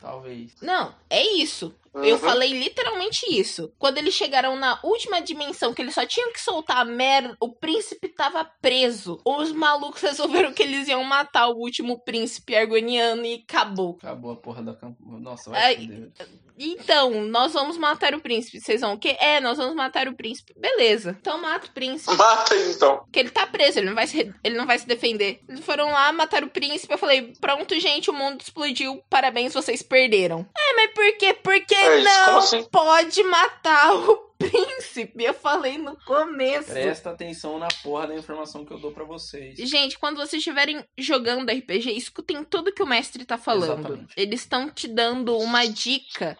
[0.00, 0.52] Talvez.
[0.60, 1.74] Não, é isso.
[1.94, 2.18] Eu Uhum.
[2.18, 3.72] falei literalmente isso.
[3.78, 7.52] Quando eles chegaram na última dimensão, que eles só tinham que soltar a merda, o
[7.54, 9.20] príncipe tava preso.
[9.24, 13.96] Os malucos resolveram que eles iam matar o último príncipe argoniano e acabou.
[14.02, 14.96] Acabou a porra da camp...
[15.00, 16.10] Nossa, vai Ai, se fuder.
[16.56, 18.60] Então, nós vamos matar o príncipe.
[18.60, 19.16] Vocês vão o quê?
[19.18, 20.54] É, nós vamos matar o príncipe.
[20.56, 21.16] Beleza.
[21.20, 22.16] Então mata o príncipe.
[22.16, 22.98] Mata aí, então.
[22.98, 25.40] Porque ele tá preso, ele não vai se, ele não vai se defender.
[25.48, 26.92] Eles foram lá, mataram o príncipe.
[26.94, 29.02] Eu falei, pronto, gente, o mundo explodiu.
[29.10, 30.46] Parabéns, vocês perderam.
[30.56, 31.34] É, mas por quê?
[31.34, 32.64] Porque É não assim?
[32.64, 35.24] pode matar o príncipe.
[35.24, 36.70] Eu falei no começo.
[36.70, 39.56] Presta atenção na porra da informação que eu dou pra vocês.
[39.58, 43.80] Gente, quando vocês estiverem jogando RPG, escutem tudo que o mestre tá falando.
[43.80, 44.14] Exatamente.
[44.16, 46.36] Eles estão te dando uma dica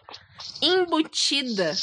[0.61, 1.73] embutida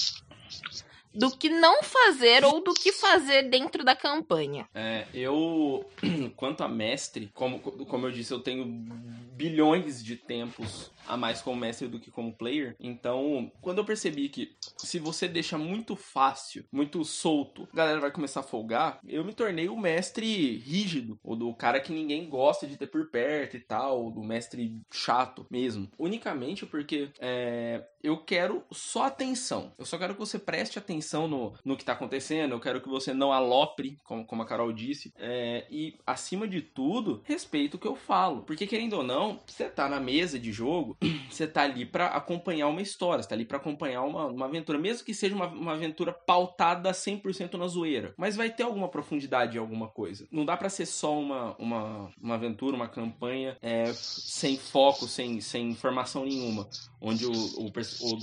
[1.14, 4.66] do que não fazer ou do que fazer dentro da campanha.
[4.74, 5.84] É, eu,
[6.36, 11.60] quanto a mestre, como, como eu disse, eu tenho bilhões de tempos a mais como
[11.60, 12.76] mestre do que como player.
[12.78, 18.10] Então, quando eu percebi que se você deixa muito fácil, muito solto, a galera vai
[18.10, 22.66] começar a folgar, eu me tornei o mestre rígido, ou do cara que ninguém gosta
[22.66, 25.88] de ter por perto e tal, do mestre chato mesmo.
[25.98, 29.72] Unicamente porque é, eu quero só atenção.
[29.78, 32.88] Eu só quero que você preste atenção no, no que tá acontecendo, eu quero que
[32.88, 37.78] você não alopre, como, como a Carol disse, é, e acima de tudo, respeito o
[37.78, 38.42] que eu falo.
[38.42, 40.91] Porque querendo ou não, você tá na mesa de jogo,
[41.30, 44.78] você tá ali pra acompanhar uma história, você tá ali pra acompanhar uma, uma aventura,
[44.78, 48.14] mesmo que seja uma, uma aventura pautada 100% na zoeira.
[48.16, 50.26] Mas vai ter alguma profundidade em alguma coisa.
[50.30, 55.40] Não dá pra ser só uma, uma, uma aventura, uma campanha é, sem foco, sem,
[55.40, 56.68] sem informação nenhuma.
[57.00, 57.72] Onde o, o,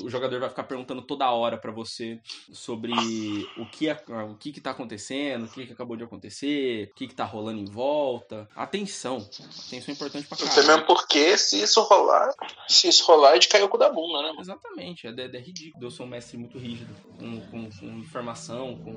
[0.05, 2.19] o- jogador vai ficar perguntando toda hora pra você
[2.53, 2.93] sobre
[3.57, 3.89] o que,
[4.29, 7.25] o que que tá acontecendo, o que, que acabou de acontecer, o que que tá
[7.25, 8.47] rolando em volta.
[8.55, 9.17] Atenção.
[9.67, 10.67] Atenção é importante pra Até caralho.
[10.67, 12.33] mesmo porque se isso rolar,
[12.67, 14.29] se isso rolar é de cair o cu da bunda, né?
[14.29, 14.41] mano?
[14.41, 15.83] Exatamente, é, é, é ridículo.
[15.83, 18.95] Eu sou um mestre muito rígido, com, com, com informação, com.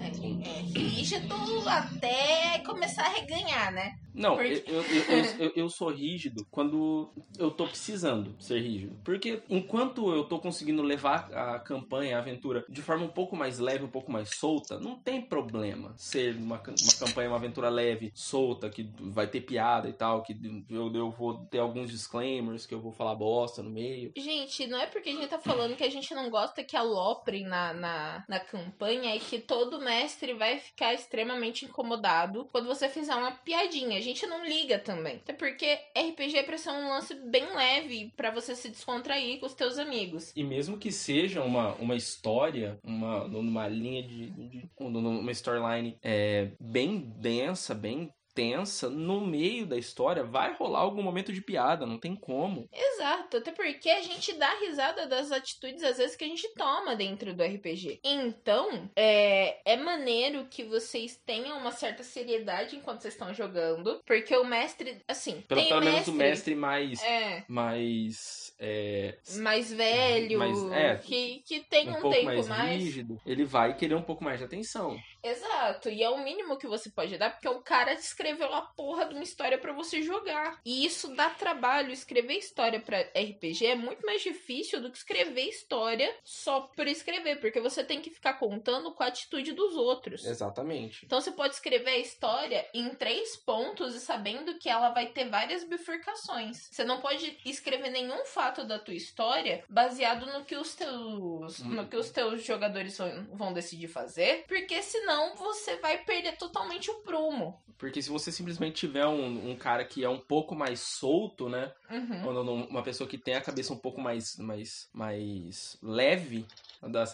[0.00, 1.34] É, rígido
[1.68, 3.98] até começar a reganhar, né?
[4.14, 8.96] Não, eu, eu, eu, eu, eu sou rígido quando eu tô precisando ser rígido.
[9.04, 13.58] Porque enquanto eu tô conseguindo levar a campanha, a aventura, de forma um pouco mais
[13.58, 18.10] leve, um pouco mais solta, não tem problema ser uma, uma campanha, uma aventura leve,
[18.14, 20.36] solta, que vai ter piada e tal, que
[20.68, 24.12] eu, eu vou ter alguns disclaimers, que eu vou falar bosta no meio.
[24.16, 27.44] Gente, não é porque a gente tá falando que a gente não gosta que aloprem
[27.44, 33.14] na, na, na campanha e que todo mestre vai ficar extremamente incomodado quando você fizer
[33.14, 33.98] uma piadinha.
[33.98, 35.16] A gente não liga também.
[35.16, 39.46] Até porque RPG é pra ser um lance bem leve pra você se descontrair com
[39.46, 40.32] os teus amigos.
[40.34, 44.30] E mesmo que seja uma, uma história, uma, numa linha de.
[44.30, 51.02] de numa storyline é, bem densa, bem tensa, no meio da história vai rolar algum
[51.02, 52.68] momento de piada, não tem como.
[52.72, 56.94] Exato, até porque a gente dá risada das atitudes às vezes que a gente toma
[56.96, 58.00] dentro do RPG.
[58.04, 64.36] Então, é, é maneiro que vocês tenham uma certa seriedade enquanto vocês estão jogando, porque
[64.36, 67.02] o mestre, assim, Pelo, pelo menos mestre, o mestre mais.
[67.02, 68.54] é mais.
[68.58, 72.82] é, mais velho, Mais- é, que, que tem um, um pouco tempo mais, mais.
[72.82, 74.96] rígido, ele vai querer um pouco mais de atenção.
[75.22, 79.06] Exato, e é o mínimo que você pode dar, porque o cara escreveu a porra
[79.06, 80.60] de uma história pra você jogar.
[80.64, 81.92] E isso dá trabalho.
[81.92, 87.40] Escrever história pra RPG é muito mais difícil do que escrever história só por escrever,
[87.40, 90.24] porque você tem que ficar contando com a atitude dos outros.
[90.24, 91.04] Exatamente.
[91.04, 95.28] Então você pode escrever a história em três pontos e sabendo que ela vai ter
[95.28, 96.68] várias bifurcações.
[96.70, 101.86] Você não pode escrever nenhum fato da tua história baseado no que os teus, no
[101.86, 107.00] que os teus jogadores vão, vão decidir fazer, porque senão você vai perder totalmente o
[107.02, 107.60] prumo.
[107.78, 111.72] Porque se você simplesmente tiver um, um cara que é um pouco mais solto, né?
[111.90, 112.44] Uhum.
[112.44, 116.46] Não- uma pessoa que tem a cabeça um pouco mais, mais, mais leve,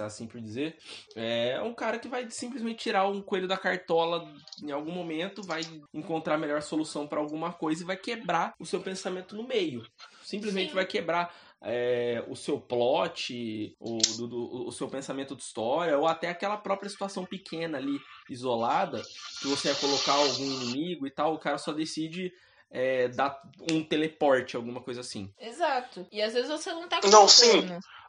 [0.05, 0.77] assim por dizer,
[1.15, 4.29] é um cara que vai simplesmente tirar um coelho da cartola
[4.63, 8.67] em algum momento, vai encontrar a melhor solução para alguma coisa e vai quebrar o
[8.67, 9.85] seu pensamento no meio.
[10.23, 10.75] Simplesmente Sim.
[10.75, 16.07] vai quebrar é, o seu plot, o, do- do- o seu pensamento de história, ou
[16.07, 19.03] até aquela própria situação pequena ali, isolada,
[19.41, 22.33] que você ia colocar algum inimigo e tal, o cara só decide
[22.71, 23.41] é, dar
[23.71, 25.33] um teleporte, alguma coisa assim.
[25.39, 26.07] Exato.
[26.13, 27.67] E às vezes você não tá Não, sim.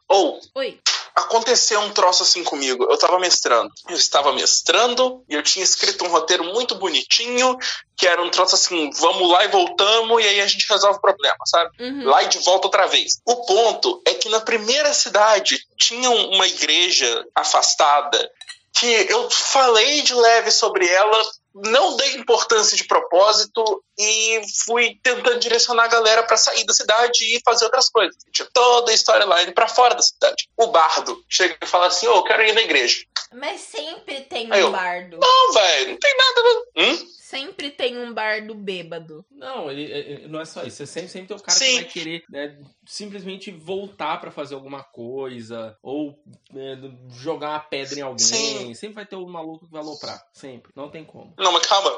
[0.08, 0.80] Ou, Oi.
[1.18, 2.86] Aconteceu um troço assim comigo.
[2.88, 3.70] Eu tava mestrando.
[3.88, 7.56] Eu estava mestrando e eu tinha escrito um roteiro muito bonitinho,
[7.96, 11.00] que era um troço assim, vamos lá e voltamos, e aí a gente resolve o
[11.00, 11.70] problema, sabe?
[11.80, 12.04] Uhum.
[12.04, 13.20] Lá e de volta outra vez.
[13.26, 18.30] O ponto é que na primeira cidade tinha um, uma igreja afastada
[18.72, 21.22] que eu falei de leve sobre ela,
[21.54, 27.24] não dei importância de propósito e fui tentando direcionar a galera pra sair da cidade
[27.24, 28.16] e fazer outras coisas.
[28.32, 30.48] Tinha toda a storyline pra fora da cidade.
[30.56, 33.04] O bardo chega e fala assim: Ô, eu quero ir na igreja.
[33.32, 35.18] Mas sempre tem um Aí eu- bardo.
[35.20, 36.64] Não, velho, não tem nada.
[36.76, 37.08] Hum?
[37.28, 39.22] Sempre tem um bardo bêbado.
[39.30, 40.78] Não, ele, ele- não é só isso.
[40.78, 41.66] Você sempre, sempre tem o cara Sim.
[41.66, 46.18] que vai querer né, simplesmente voltar pra fazer alguma coisa, ou
[46.50, 46.78] né,
[47.10, 48.18] jogar uma pedra em alguém.
[48.24, 48.72] Sim.
[48.74, 50.18] Sempre vai ter um maluco que vai aloprar.
[50.32, 50.72] Sempre.
[50.74, 51.34] Não tem como.
[51.36, 51.92] Não, mas calma.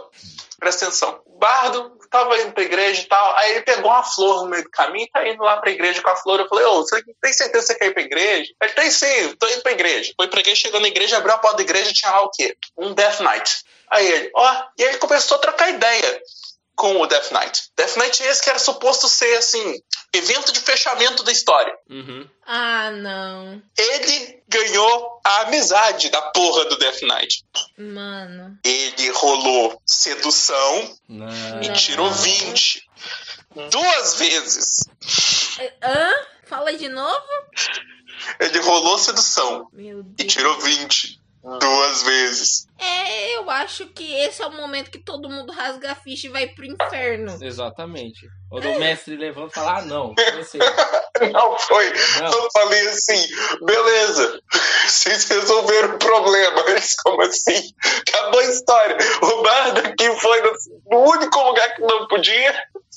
[0.58, 1.22] Presta atenção.
[1.24, 3.36] O bardo tava indo pra igreja e tal.
[3.36, 6.02] Aí ele pegou uma flor no meio do caminho e tá indo lá pra igreja
[6.02, 6.40] com a flor.
[6.40, 8.52] Eu falei, ô, você tem certeza que você quer ir pra igreja?
[8.60, 10.12] Ele tem sim, tô indo pra igreja.
[10.16, 12.56] Foi pra igreja, chegou na igreja, abriu a porta da igreja tinha lá o quê?
[12.76, 13.64] Um Death Knight.
[13.90, 16.22] Aí ele, ó, e ele começou a trocar ideia
[16.74, 17.64] com o Death Knight.
[17.76, 19.82] Death Knight é esse que era suposto ser, assim,
[20.14, 21.76] evento de fechamento da história.
[21.88, 22.28] Uhum.
[22.46, 23.62] Ah, não.
[23.76, 27.44] Ele ganhou a amizade da porra do Death Knight.
[27.78, 28.58] Mano.
[28.64, 31.62] Ele rolou sedução Não.
[31.62, 32.88] e tirou 20.
[33.70, 34.84] Duas vezes.
[35.58, 36.10] É, Hã?
[36.46, 37.26] Fala de novo?
[38.40, 41.19] Ele rolou sedução Meu e tirou 20.
[41.42, 42.66] Duas vezes.
[42.78, 46.30] É, eu acho que esse é o momento que todo mundo rasga a ficha e
[46.30, 47.38] vai pro inferno.
[47.40, 48.28] Exatamente.
[48.50, 50.60] Quando o mestre levanta e fala, ah, não, comecei.
[51.32, 51.92] Não foi.
[52.18, 52.32] Não.
[52.32, 53.28] Eu falei assim,
[53.62, 54.40] beleza.
[54.86, 56.64] Vocês resolveram o problema.
[56.70, 57.74] Eles, como assim?
[58.08, 58.96] Acabou a história.
[59.22, 62.54] O bardo aqui foi no, único lugar que não podia.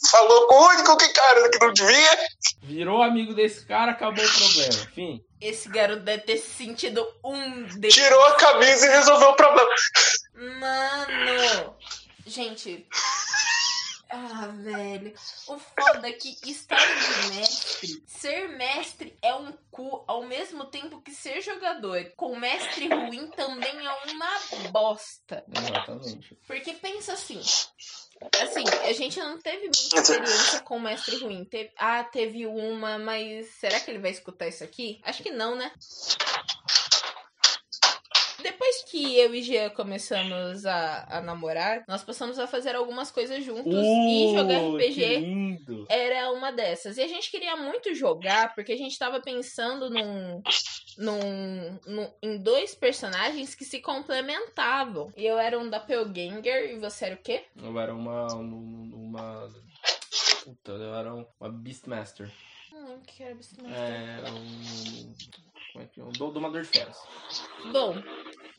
[0.10, 2.20] Falou com o único que cara que não devia.
[2.62, 4.84] Virou amigo desse cara, acabou o problema.
[4.90, 5.22] Enfim.
[5.44, 7.94] Esse garoto deve ter sentido um deles.
[7.94, 9.70] Tirou a camisa e resolveu o problema.
[10.34, 11.76] Mano!
[12.26, 12.88] Gente.
[14.10, 15.14] Ah, velho.
[15.48, 18.04] O foda é que história de mestre.
[18.08, 22.12] Ser mestre é um cu ao mesmo tempo que ser jogador.
[22.16, 25.44] Com mestre ruim também é uma bosta.
[25.56, 26.36] Exatamente.
[26.48, 27.42] Porque pensa assim.
[28.42, 31.44] Assim, a gente não teve muita experiência com mestre ruim.
[31.44, 35.02] Teve- ah, teve uma, mas será que ele vai escutar isso aqui?
[35.04, 35.72] Acho que não, né?
[38.44, 43.44] Depois que eu e Jean começamos a, a namorar, nós passamos a fazer algumas coisas
[43.44, 45.86] juntos e jogar Uh, RPG lindo.
[45.90, 46.98] era uma dessas.
[46.98, 50.42] E a gente queria muito jogar, porque a gente tava pensando num,
[50.98, 55.12] num, num- em dois personagens que se complementavam.
[55.18, 57.46] E eu era um doppelganger e você era o quê?
[57.56, 58.28] Eu era uma.
[58.34, 59.50] uma.
[60.44, 62.30] Puta, eu era um- uma Beastmaster.
[62.74, 63.78] Hum, que era Beastmaster.
[63.80, 64.30] É.
[64.30, 65.14] Um.
[66.32, 66.98] Domador de feras.
[67.72, 67.96] Bom,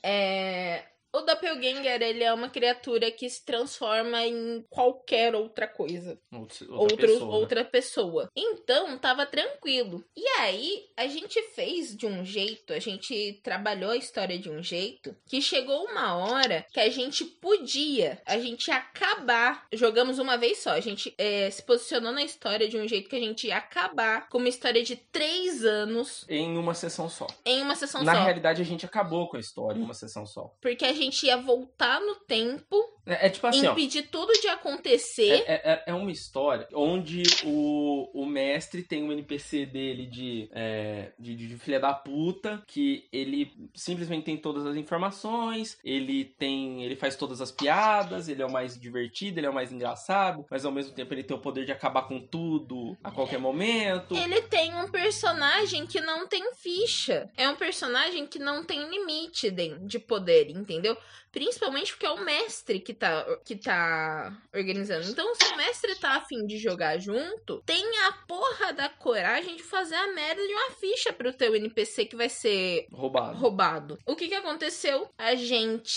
[0.03, 0.85] é...
[1.15, 6.19] O Doppelganger, ele é uma criatura que se transforma em qualquer outra coisa.
[6.33, 7.31] Outra, outra Outro, pessoa.
[7.31, 7.37] né?
[7.37, 8.31] outra pessoa.
[8.35, 10.05] Então, tava tranquilo.
[10.17, 14.61] E aí, a gente fez de um jeito, a gente trabalhou a história de um
[14.61, 19.67] jeito, que chegou uma hora que a gente podia, a gente acabar.
[19.73, 23.15] Jogamos uma vez só, a gente é, se posicionou na história de um jeito que
[23.17, 27.29] a gente ia acabar com uma história de três anos Em uma sessão só.
[27.47, 28.25] em uma sessão Na só.
[28.25, 30.53] realidade, a gente acabou com a história em uma sessão só.
[30.61, 33.73] Porque a gente ia voltar no tempo É, é tipo assim, ó.
[33.73, 35.45] impedir tudo de acontecer.
[35.47, 41.13] É, é, é uma história onde o, o mestre tem um NPC dele de, é,
[41.19, 46.83] de, de, de filha da puta, que ele simplesmente tem todas as informações, ele tem.
[46.83, 50.45] ele faz todas as piadas, ele é o mais divertido, ele é o mais engraçado,
[50.51, 54.17] mas ao mesmo tempo ele tem o poder de acabar com tudo a qualquer momento.
[54.17, 57.31] Ele tem um personagem que não tem ficha.
[57.37, 60.97] É um personagem que não tem limite de, de poder, entendeu?
[61.31, 65.09] Principalmente porque é o mestre que tá, que tá organizando.
[65.11, 69.63] Então, se o mestre tá afim de jogar junto, tenha a porra da coragem de
[69.63, 73.37] fazer a merda de uma ficha pro teu NPC que vai ser Roubado.
[73.39, 73.99] roubado.
[74.07, 75.09] O que que aconteceu?
[75.19, 75.35] A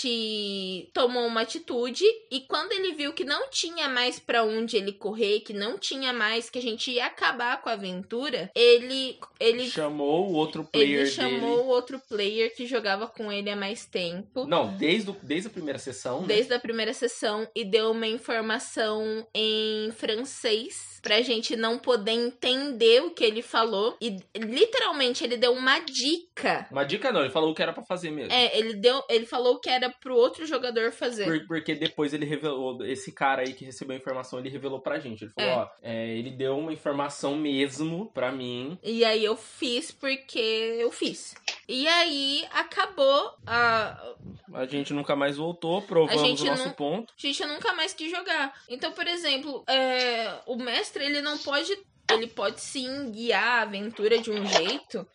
[0.08, 4.92] gente tomou uma atitude e quando ele viu que não tinha mais pra onde ele
[4.92, 9.68] correr, que não tinha mais, que a gente ia acabar com a aventura, ele ele
[9.70, 11.62] Chamou o outro player ele chamou dele.
[11.62, 14.44] o outro player que jogava com ele há mais tempo.
[14.46, 16.26] Não, desde, o- desde a primeira sessão, né?
[16.28, 16.58] Desde a
[16.88, 23.24] primeira sessão e deu uma informação em francês pra gente não poder entender o que
[23.24, 23.96] ele falou.
[24.00, 26.66] E literalmente ele deu uma dica.
[26.70, 28.30] Uma dica não, ele falou o que era pra fazer mesmo.
[28.32, 31.24] É, ele deu, ele falou que era pro outro jogador fazer.
[31.24, 34.98] Por- porque depois ele revelou, esse cara aí que recebeu a informação, ele revelou pra
[34.98, 35.24] gente.
[35.24, 35.54] Ele falou, É.
[35.56, 38.78] ó, é, ele deu uma informação mesmo pra mim.
[38.82, 41.34] E aí eu fiz porque eu fiz.
[41.66, 44.14] E aí acabou a,
[44.54, 47.12] A gente nunca mais voltou, provamos o nosso não- ponto.
[47.16, 48.54] A gente nunca mais quis jogar.
[48.68, 51.72] Então, por exemplo, é, o mestre, ele não pode.
[52.10, 55.06] Ele pode sim guiar a aventura de um jeito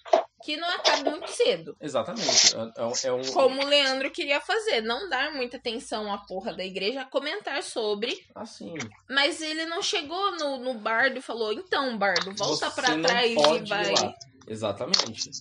[0.43, 1.75] que não acabe muito cedo.
[1.81, 2.55] Exatamente.
[2.55, 4.81] É, é- é um, Como o Leandro queria fazer.
[4.81, 8.15] Não dar muita atenção à porra da igreja, comentar sobre.
[8.35, 8.73] Assim.
[9.09, 13.67] Mas ele não chegou no, no bardo e falou: então, bardo, volta não trás e
[13.67, 13.91] vai.
[13.93, 14.13] lá.
[14.47, 15.31] Exatamente.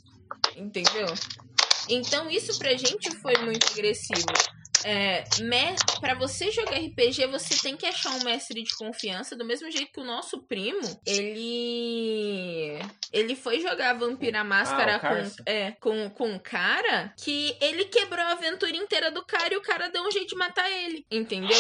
[0.57, 1.07] Entendeu?
[1.88, 4.24] Então isso pra gente foi muito agressivo.
[4.85, 5.25] É.
[6.01, 9.92] Para você jogar RPG, você tem que achar um mestre de confiança, do mesmo jeito
[9.92, 12.79] que o nosso primo, ele
[13.12, 15.37] ele foi jogar Vampira Máscara Ah, o Carson.
[15.37, 19.57] com, é, com, com um cara que ele quebrou a aventura inteira do cara e
[19.57, 21.59] o cara deu um jeito de matar ele, entendeu?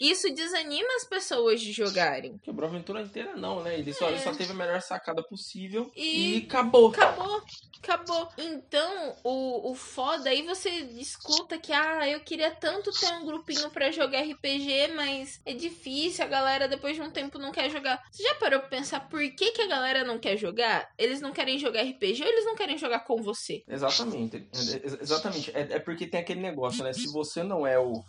[0.00, 2.38] Isso desanima as pessoas de jogarem.
[2.38, 3.78] Quebrou a aventura inteira, não, né?
[3.78, 4.12] Ele só, É.
[4.12, 6.88] ele só teve a melhor sacada possível E- e, acabou.
[6.90, 7.42] Acabou.
[7.82, 8.28] Acabou.
[8.36, 13.70] Então, o, o foda aí você escuta que, ah, eu queria tanto ter um grupinho
[13.70, 18.02] pra jogar RPG, mas é difícil, a galera depois de um tempo não quer jogar.
[18.10, 20.90] Você já parou pra pensar por que, que a galera não quer jogar?
[20.98, 23.62] Eles não querem jogar RPG ou eles não querem jogar com você?
[23.68, 24.36] Exatamente.
[24.36, 24.40] É-
[24.76, 25.50] é- Exatamente.
[25.54, 26.92] É, é porque tem aquele negócio, né?
[26.92, 28.04] Se você não é o, o-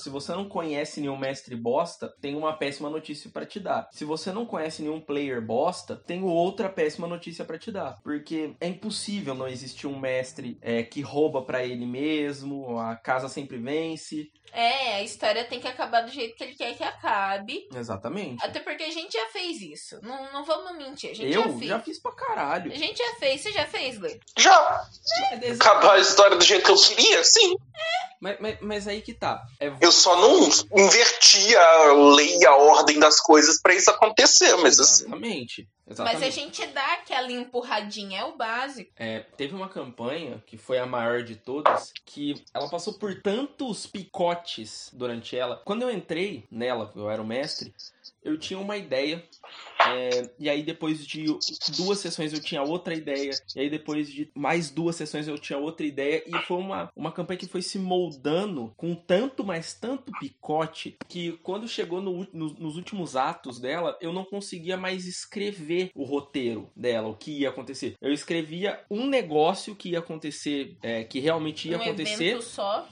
[0.00, 3.88] Se você não conhece nenhum mestre bosta, tem uma péssima notícia pra te dar.
[3.92, 7.96] Se você não conhece nenhum player bosta, tem outra péssima notícia pra te dar.
[8.02, 13.28] Porque é impossível não existir um mestre é, que rouba pra ele mesmo, a casa
[13.28, 14.30] sempre vence.
[14.52, 17.68] É, a história tem que acabar do jeito que ele quer que acabe.
[17.72, 18.44] Exatamente.
[18.44, 20.00] Até porque a gente já fez isso.
[20.02, 21.66] Não, não vamos mentir, a gente Eu já fez.
[21.68, 22.72] já fiz pra caralho.
[22.72, 23.40] A gente já fez.
[23.42, 24.18] Você já fez, Lê?
[24.36, 24.84] Já
[25.40, 27.22] É, acabar a história do jeito que eu queria?
[27.22, 27.54] Sim.
[28.20, 29.42] Mas, mas- mas aí que tá.
[29.58, 30.40] É Eu só não
[30.76, 31.09] inverti
[31.56, 35.04] a lei e a ordem das coisas pra isso acontecer, mas assim.
[35.04, 35.68] Exatamente.
[35.90, 36.20] Exatamente.
[36.20, 38.92] Mas a gente dá aquela empurradinha, é o básico.
[38.96, 43.86] É, teve uma campanha que foi a maior de todas, que ela passou por tantos
[43.86, 45.60] picotes durante ela.
[45.64, 47.74] Quando eu entrei nela, eu era o mestre,
[48.22, 49.22] eu tinha uma ideia.
[49.86, 51.24] é, e aí depois de
[51.76, 53.30] duas sessões eu tinha outra ideia.
[53.56, 56.22] E aí depois de mais duas sessões eu tinha outra ideia.
[56.26, 61.32] E foi uma, uma campanha que foi se moldando com tanto, mas tanto picote, que
[61.42, 66.70] quando chegou no, no- nos últimos atos dela, eu não conseguia mais escrever o roteiro
[66.76, 67.94] dela, o que ia acontecer.
[68.00, 72.34] Eu escrevia um negócio que ia acontecer, é, que realmente ia um acontecer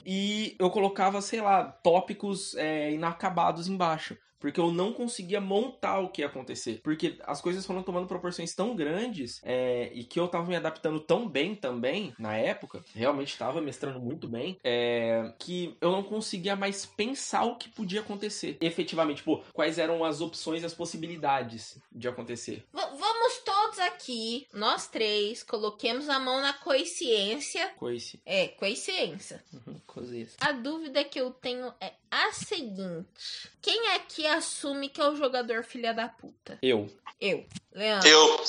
[0.05, 4.17] e eu colocava, sei lá, tópicos é, inacabados embaixo.
[4.39, 6.79] Porque eu não conseguia montar o que ia acontecer.
[6.83, 10.99] Porque as coisas foram tomando proporções tão grandes é, e que eu tava me adaptando
[10.99, 16.55] tão bem também, na época, realmente tava mestrando muito bem, é, que eu não conseguia
[16.55, 18.57] mais pensar o que podia acontecer.
[18.61, 22.65] Efetivamente, tipo, quais eram as opções e as possibilidades de acontecer.
[22.73, 27.67] V- vamos todos aqui, nós três, coloquemos a mão na consciência.
[27.77, 28.19] Coice.
[28.25, 29.43] É, consciência.
[29.53, 29.79] Uhum.
[30.39, 33.05] A dúvida que eu tenho é a seguinte:
[33.61, 36.57] quem aqui assume que é o jogador filha da puta?
[36.61, 36.89] Eu.
[37.19, 37.45] Eu.
[37.73, 38.07] Leandro.
[38.07, 38.43] Eu.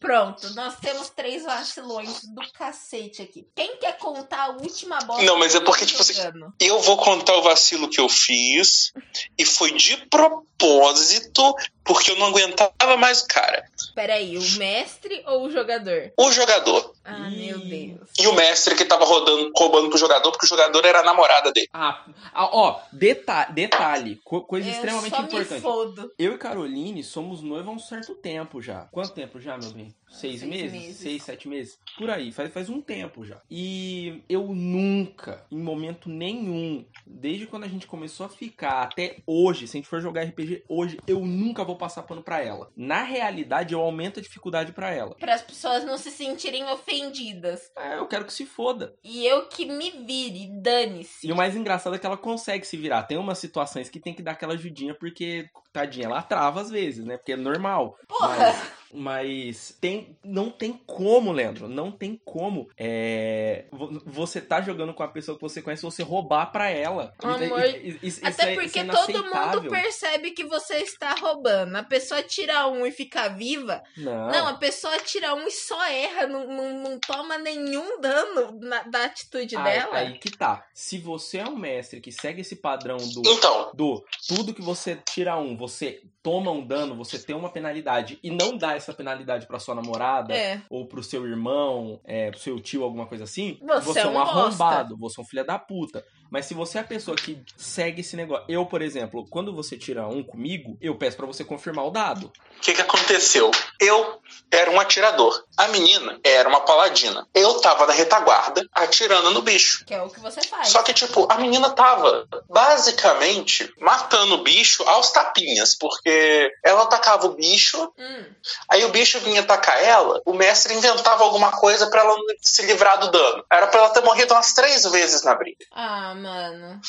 [0.00, 3.46] Pronto, nós temos três vacilões do cacete aqui.
[3.54, 5.22] Quem quer contar a última bola?
[5.22, 6.14] Não, mas é porque, tô tipo assim?
[6.58, 8.92] Eu vou contar o vacilo que eu fiz.
[9.38, 13.64] E foi de propósito, porque eu não aguentava mais o cara.
[13.94, 16.12] Peraí, o mestre ou o jogador?
[16.16, 16.92] O jogador.
[17.04, 18.08] Ah, meu Deus.
[18.18, 21.52] E o mestre que tava rodando, roubando pro jogador, porque o jogador era a namorada
[21.52, 21.68] dele.
[21.72, 26.10] Ah, ah, ó, deta detalhe, co- coisa Eu extremamente só importante.
[26.18, 28.86] Eu e Caroline somos noivos há um certo tempo já.
[28.86, 29.94] Quanto tempo já, meu bem?
[30.12, 30.72] Seis, Seis meses?
[30.72, 30.96] meses.
[30.96, 31.78] Seis, sete meses?
[31.96, 33.40] Por aí, faz, faz um tempo já.
[33.50, 39.66] E eu nunca, em momento nenhum, desde quando a gente começou a ficar até hoje,
[39.66, 42.70] se a gente for jogar RPG hoje, eu nunca vou passar pano pra ela.
[42.76, 45.14] Na realidade, eu aumento a dificuldade pra ela.
[45.16, 47.70] Para as pessoas não se sentirem ofendidas.
[47.76, 48.94] É, eu quero que se foda.
[49.02, 51.26] E eu que me vire, dane-se.
[51.26, 53.04] E o mais engraçado é que ela consegue se virar.
[53.04, 57.04] Tem umas situações que tem que dar aquela ajudinha, porque, tadinha, ela trava às vezes,
[57.04, 57.16] né?
[57.16, 57.96] Porque é normal.
[58.06, 58.36] Porra!
[58.38, 61.68] Mas, mas tem, não tem como, Leandro.
[61.68, 66.02] Não tem como é, vo- você tá jogando com a pessoa que você conhece você
[66.02, 67.12] roubar pra ela.
[67.22, 71.14] Amor, Isso- isso- isso Até é- porque isso é todo mundo percebe que você está
[71.14, 71.74] roubando.
[71.76, 73.82] A pessoa tira um e fica viva.
[73.96, 74.28] Não.
[74.30, 78.82] Não, a pessoa tira um e só erra, não, não, não toma nenhum dano na-
[78.82, 79.96] da atitude Aí, dela.
[79.96, 80.64] aí que tá.
[80.74, 84.96] Se você é um mestre que segue esse padrão do Então, do tudo que você
[84.96, 89.46] tira um, você toma um dano, você tem uma penalidade e não dá essa penalidade
[89.46, 90.60] pra sua namorada É.
[90.68, 94.14] ou pro seu irmão, é, pro seu tio, alguma coisa assim, Você é é um
[94.14, 96.04] um arrombado, você é um filho da puta.
[96.32, 99.76] Mas se você é a pessoa que segue esse negócio, eu, por exemplo, quando você
[99.76, 102.32] tira um comigo, eu peço pra você confirmar o dado.
[102.56, 103.50] o que, que aconteceu?
[103.78, 104.18] Eu
[104.50, 105.44] era um atirador.
[105.58, 107.28] A menina era uma paladina.
[107.34, 109.84] Eu tava na retaguarda atirando no bicho.
[109.84, 110.68] Que é o que você faz.
[110.68, 117.26] Só que, tipo, a menina tava basicamente matando o bicho aos tapinhas, porque ela atacava
[117.26, 118.24] o bicho, Hum,
[118.70, 122.98] aí o bicho vinha atacar ela, o mestre inventava alguma coisa pra ela se livrar
[123.00, 123.44] do dano.
[123.52, 125.64] Era pra ela ter morrido umas três vezes na briga.
[125.72, 126.80] Ah, mano.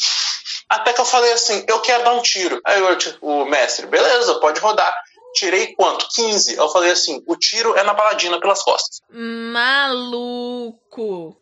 [0.70, 2.62] Até que eu falei assim, eu quero dar um tiro.
[2.66, 4.94] Aí eu, tipo, o mestre, beleza, pode rodar.
[5.36, 6.08] Tirei quanto?
[6.14, 6.56] 15.
[6.56, 9.02] Eu falei assim, o tiro é na paladina pelas costas.
[9.10, 10.72] Maluco.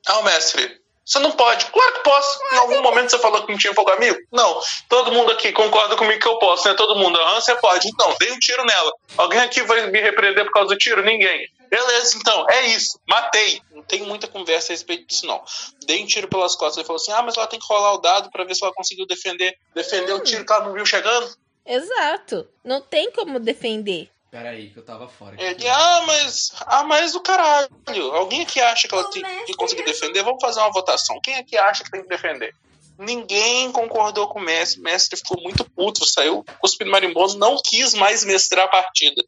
[0.07, 1.65] Ah, o mestre, você não pode.
[1.65, 2.39] Claro que posso.
[2.53, 4.17] Em algum momento você falou que não tinha fogo amigo?
[4.31, 4.61] Não.
[4.87, 6.73] Todo mundo aqui concorda comigo que eu posso, né?
[6.73, 7.87] Todo mundo, aham, você pode.
[7.89, 8.91] Então, dei um tiro nela.
[9.17, 11.03] Alguém aqui vai me repreender por causa do tiro?
[11.03, 11.47] Ninguém.
[11.71, 12.99] Beleza, então, é isso.
[13.07, 13.61] Matei.
[13.71, 15.41] Não tem muita conversa a respeito disso, não.
[15.85, 16.75] Dei um tiro pelas costas.
[16.75, 18.73] Ele falou assim: ah, mas ela tem que rolar o dado pra ver se ela
[18.73, 21.33] conseguiu defender, defender o tiro que ela não viu chegando.
[21.65, 22.45] Exato.
[22.61, 24.09] Não tem como defender.
[24.29, 25.41] Pera aí, que eu tava fora.
[25.41, 26.51] Ele, ah, mas.
[26.65, 27.69] Ah, mas do caralho.
[28.15, 30.23] Alguém aqui acha que ela tem que conseguir defender?
[30.23, 31.21] Vamos fazer uma votação.
[31.23, 32.53] Quem aqui acha que tem que defender?
[33.01, 34.79] Ninguém concordou com o mestre.
[34.79, 39.23] O mestre ficou muito puto, saiu cuspindo marimbondo, não quis mais mestrar a partida.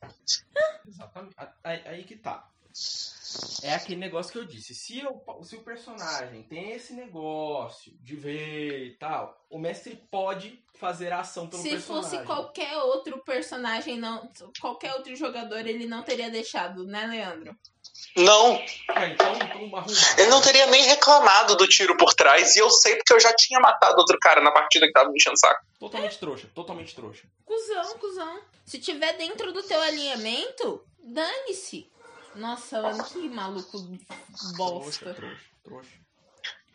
[0.87, 1.35] Exatamente.
[1.63, 2.47] Aí, aí que tá.
[3.63, 4.75] É aquele negócio que eu disse.
[4.75, 10.63] Se, eu, se o personagem tem esse negócio de ver e tal, o mestre pode
[10.75, 12.09] fazer a ação pelo Se personagem.
[12.11, 14.29] fosse qualquer outro personagem, não,
[14.61, 17.57] qualquer outro jogador, ele não teria deixado, né, Leandro?
[18.15, 19.85] Não, Ah, então, então
[20.17, 23.33] ele não teria nem reclamado do tiro por trás, e eu sei porque eu já
[23.35, 25.65] tinha matado outro cara na partida que tava me enchendo o saco.
[25.79, 27.23] Totalmente trouxa, totalmente trouxa.
[27.45, 28.39] Cusão, cuzão.
[28.65, 31.89] Se tiver dentro do teu alinhamento, dane-se.
[32.35, 35.13] Nossa, mano, que maluco Trouxa, bosta.
[35.13, 35.89] trouxa, trouxa.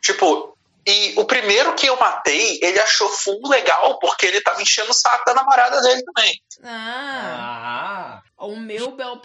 [0.00, 0.57] Tipo,
[0.89, 4.95] e o primeiro que eu matei, ele achou full legal, porque ele tava enchendo o
[4.95, 6.41] saco da namorada dele também.
[6.64, 9.20] Ah, Ah, o meu bel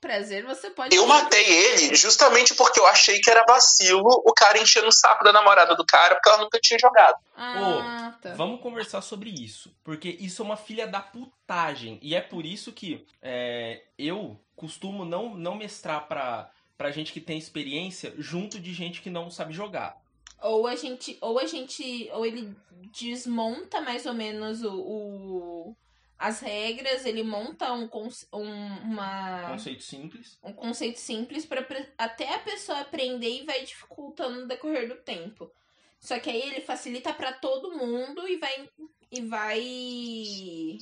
[0.00, 0.96] prazer você pode.
[0.96, 5.22] Eu matei ele justamente porque eu achei que era vacilo o cara enchendo o saco
[5.22, 7.16] da namorada do cara, porque ela nunca tinha jogado.
[7.36, 8.34] Ah, tá.
[8.34, 9.72] vamos conversar sobre isso.
[9.84, 11.98] Porque isso é uma filha da putagem.
[12.02, 17.20] E é por isso que é, eu costumo não, não mestrar pra, pra gente que
[17.20, 19.96] tem experiência junto de gente que não sabe jogar.
[20.44, 22.54] Ou a gente, ou a gente, ou ele
[22.98, 25.76] desmonta mais ou menos o, o-
[26.18, 27.88] as regras, ele monta um,
[28.32, 30.38] um, uma, Conceito simples.
[30.44, 31.66] um conceito simples para
[31.98, 35.50] até a pessoa aprender e vai dificultando no decorrer do tempo.
[35.98, 38.68] Só que aí ele facilita para todo mundo e vai
[39.10, 40.78] e vai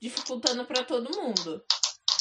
[0.00, 1.62] dificultando para todo mundo.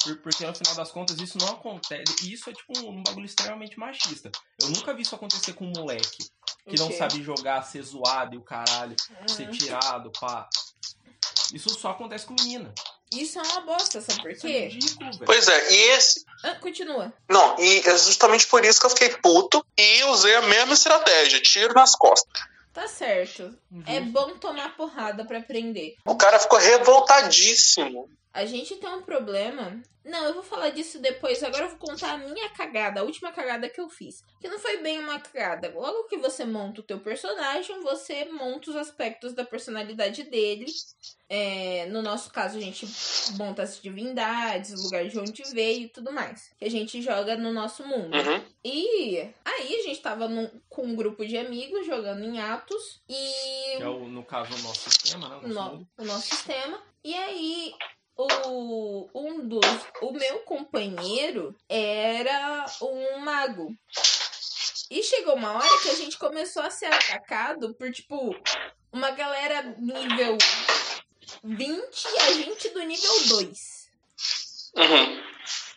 [0.03, 2.26] Por- Porque no final das contas isso não acontece.
[2.28, 4.32] E isso é tipo um, um bagulho extremamente machista.
[4.61, 6.28] Eu nunca vi isso acontecer com um moleque
[6.68, 8.95] que não sabe jogar, ser zoado e o caralho,
[9.28, 9.51] ser Hum.
[9.51, 10.47] tirado, pá.
[11.53, 12.74] Isso só acontece com menina.
[13.13, 14.68] Isso é uma bosta, sabe por Isso é quê?
[14.68, 15.26] ridículo, velho.
[15.26, 16.26] Pois é, e esse.
[16.43, 17.13] Ah, continua.
[17.30, 21.39] Não, e é justamente por isso que eu fiquei puto e usei a mesma estratégia,
[21.41, 22.41] tiro nas costas.
[22.74, 23.57] Tá certo.
[23.86, 24.11] É Justo.
[24.11, 25.95] bom tomar porrada pra aprender.
[26.05, 28.09] O cara ficou revoltadíssimo.
[28.36, 29.82] A gente tem um problema.
[30.04, 31.42] Não, eu vou falar disso depois.
[31.42, 34.22] Agora eu vou contar a minha cagada, a última cagada que eu fiz.
[34.42, 35.72] Que não foi bem uma cagada.
[35.74, 40.66] Logo que você monta o teu personagem, você monta os aspectos da personalidade dele.
[41.28, 42.86] É, no nosso caso, a gente
[43.38, 46.52] monta as divindades, o lugar de onde veio e tudo mais.
[46.60, 48.16] Que a gente joga no nosso mundo.
[48.16, 48.44] Uhum.
[48.64, 53.02] E aí a gente tava num- com um grupo de amigos jogando em Atos.
[53.10, 55.38] E Que é, o, no caso, o nosso sistema, né?
[55.42, 56.80] O nosso no- o nosso sistema.
[57.04, 57.74] E aí,
[58.18, 59.66] o, um dos.
[60.01, 63.76] O meu companheiro era um mago.
[64.89, 68.36] E chegou uma hora que a gente começou a ser atacado por, tipo,
[68.91, 70.38] uma galera nível
[71.43, 73.91] 20 e a gente do nível 2.
[74.78, 75.24] Uhum.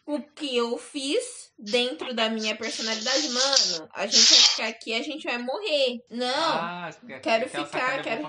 [0.07, 5.03] O que eu fiz dentro da minha personalidade, mano, a gente vai ficar aqui, a
[5.03, 6.01] gente vai morrer.
[6.11, 6.27] Não.
[6.27, 6.91] Ah,
[7.23, 8.23] quero ficar, quero-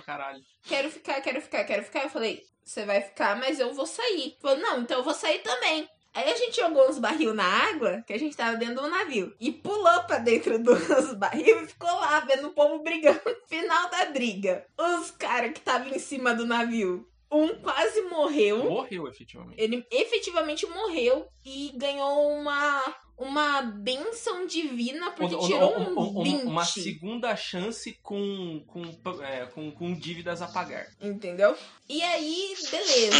[0.64, 2.03] quero ficar, quero ficar, quero ficar.
[2.03, 4.38] Eu falei, você vai ficar, mas eu vou sair.
[4.40, 5.90] Falou, não, então eu vou sair também.
[6.14, 9.34] Aí a gente jogou uns barril na água, que a gente tava dentro do navio,
[9.40, 13.22] e pulou pra dentro dos barril e ficou lá vendo o povo brigando.
[13.48, 18.64] Final da briga, os caras que estavam em cima do navio, um quase morreu.
[18.70, 19.62] Morreu, efetivamente.
[19.62, 26.16] Ele efetivamente morreu e ganhou uma, uma benção divina porque ou- tirou ou- um ou-
[26.18, 26.44] ou- 20.
[26.46, 28.82] uma segunda chance com, com,
[29.24, 30.88] é, com, com dívidas a pagar.
[31.02, 31.56] Entendeu?
[31.88, 33.18] E aí, beleza.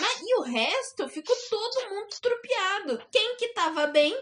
[0.00, 3.02] Mas, e o resto ficou todo mundo trupeado.
[3.10, 4.16] Quem que tava bem?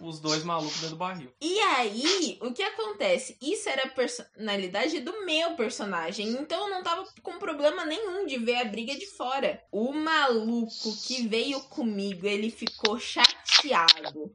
[0.00, 1.30] Os dois malucos dentro do barril.
[1.40, 3.36] E aí, o que acontece?
[3.40, 6.28] Isso era a personalidade do meu personagem.
[6.28, 9.62] Então eu não tava com problema nenhum de ver a briga de fora.
[9.70, 13.37] O maluco que veio comigo, ele ficou chateado.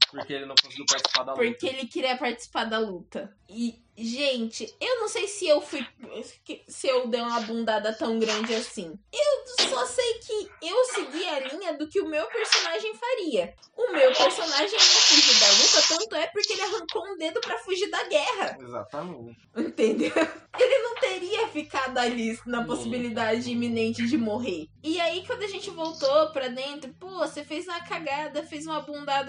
[0.09, 1.43] Porque ele não conseguiu participar da luta.
[1.43, 3.37] Porque ele queria participar da luta.
[3.49, 5.85] E, gente, eu não sei se eu fui.
[6.67, 8.97] Se eu dei uma bundada tão grande assim.
[9.11, 13.53] Eu só sei que eu segui a linha do que o meu personagem faria.
[13.75, 17.57] O meu personagem não fugiu da luta, tanto é porque ele arrancou um dedo pra
[17.59, 18.57] fugir da guerra.
[18.59, 19.37] Exatamente.
[19.55, 20.11] Entendeu?
[20.59, 24.69] Ele não teria ficado ali na possibilidade iminente de morrer.
[24.83, 28.79] E aí, quando a gente voltou pra dentro, pô, você fez uma cagada, fez uma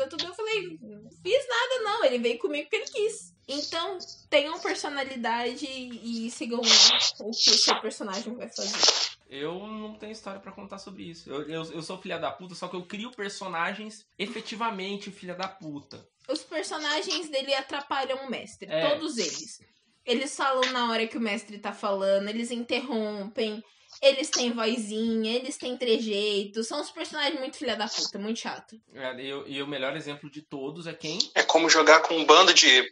[0.09, 0.25] tudo.
[0.25, 0.79] Eu falei,
[1.23, 3.35] fiz nada não, ele veio comigo porque ele quis.
[3.47, 3.99] Então,
[4.31, 9.15] tenham personalidade e sigam o que o seu personagem vai fazer.
[9.29, 11.29] Eu não tenho história pra contar sobre isso.
[11.29, 15.49] Eu, eu, eu sou filha da puta, só que eu crio personagens efetivamente filha da
[15.49, 16.07] puta.
[16.29, 18.91] Os personagens dele atrapalham o mestre, É.
[18.91, 19.61] todos eles.
[20.07, 23.63] Eles falam na hora que o mestre tá falando, eles interrompem,
[24.07, 28.81] eles têm vozinha, eles têm trejeitos, são os personagens muito filha da puta, muito chato.
[28.93, 31.19] É, E, eu- e o melhor exemplo de todos é quem?
[31.35, 32.83] É como jogar com um bando de.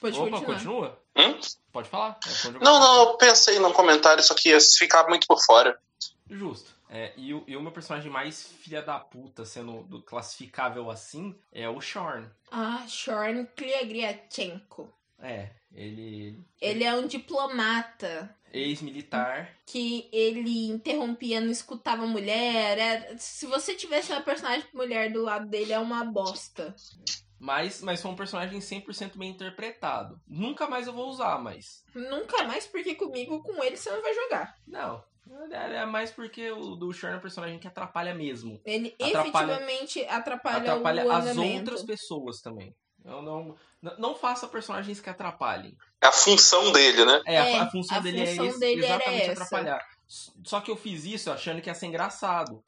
[0.00, 0.54] Pode Opa, continuar.
[0.54, 1.02] continua?
[1.16, 1.40] Hum?
[1.72, 2.18] Pode falar.
[2.26, 2.64] É, pode.
[2.64, 5.78] Não, não, eu pensei num comentário, só que ia ficar muito por fora.
[6.28, 6.70] Justo.
[6.88, 11.36] É, e, o, e o meu personagem mais filha da puta, sendo do- classificável assim,
[11.52, 12.28] é o Shorn.
[12.50, 14.92] Ah, Shorn Kliagriachenko.
[15.22, 16.38] É, ele.
[16.60, 19.56] Ele é um diplomata Ex-militar.
[19.66, 22.78] que ele interrompia, não escutava mulher.
[22.78, 26.74] era- Se você tivesse uma personagem mulher do lado dele, é uma bosta.
[27.38, 30.20] Mas, mas foi um personagem 100% bem interpretado.
[30.28, 31.82] Nunca mais eu vou usar, mas.
[31.94, 34.56] Nunca mais, porque comigo, com ele, você não vai jogar.
[34.66, 35.02] Não.
[35.52, 38.60] É é mais porque o do Shorn é um personagem que atrapalha mesmo.
[38.64, 39.20] Ele Atrapalha-
[39.52, 41.58] efetivamente atrapalha, Atrapalha o as andamento.
[41.70, 42.74] outras pessoas também.
[43.04, 45.76] Eu não, não, não faça personagens que atrapalhem.
[46.02, 47.22] É a função dele, né?
[47.26, 49.86] É, a- É, a, função a dele função é esse, dele exatamente atrapalhar.
[50.44, 52.62] Só que eu fiz isso achando que ia ser engraçado.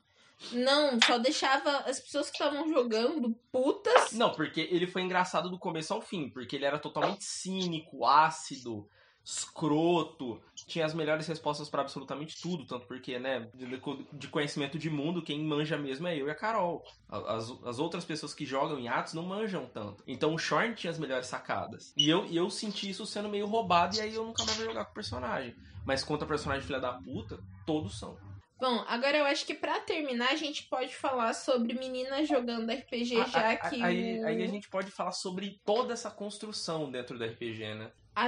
[0.53, 4.13] Não, só deixava as pessoas que estavam jogando putas.
[4.13, 8.89] Não, porque ele foi engraçado do começo ao fim, porque ele era totalmente cínico, ácido,
[9.25, 10.41] escroto,
[10.73, 15.43] tinha as melhores respostas pra absolutamente tudo, tanto porque, né, de, conhecimento de mundo, quem
[15.45, 16.83] manja mesmo é eu e a Carol.
[17.09, 20.03] A- As, as outras pessoas que jogam em Atos não manjam tanto.
[20.07, 21.93] Então o Shorn tinha as melhores sacadas.
[21.97, 24.85] E eu, eu senti isso sendo meio roubado, e aí eu nunca mais vou jogar
[24.87, 25.55] com o personagem.
[25.85, 28.17] Mas contra personagem filha da puta, todos são.
[28.61, 33.17] Bom, agora eu acho que pra terminar a gente pode falar sobre meninas jogando RPG,
[33.27, 36.89] já A- a- que aí, o- aí a gente pode falar sobre toda essa construção
[36.91, 37.91] dentro do RPG, né?
[38.15, 38.27] a,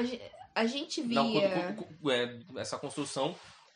[0.55, 1.23] a gente via.
[1.23, 3.35] Não, é, essa construção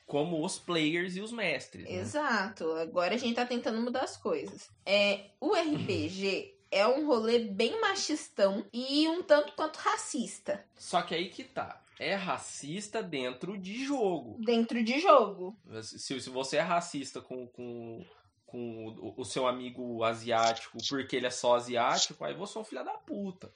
[0.08, 1.84] como os players e os mestres.
[1.84, 1.96] né?
[1.96, 2.72] Exato.
[2.72, 4.70] Agora a gente tá tentando mudar as coisas.
[4.84, 11.14] É, o RPG é um rolê bem machistão e um tanto quanto racista Só que
[11.14, 11.82] aí que tá.
[12.00, 14.36] É racista dentro de jogo.
[14.38, 15.56] dentro de jogo.
[15.82, 18.04] Se, se você é racista com, com,
[18.46, 22.64] com o, o seu amigo asiático porque ele é só asiático, aí você é um
[22.64, 23.50] filho da puta.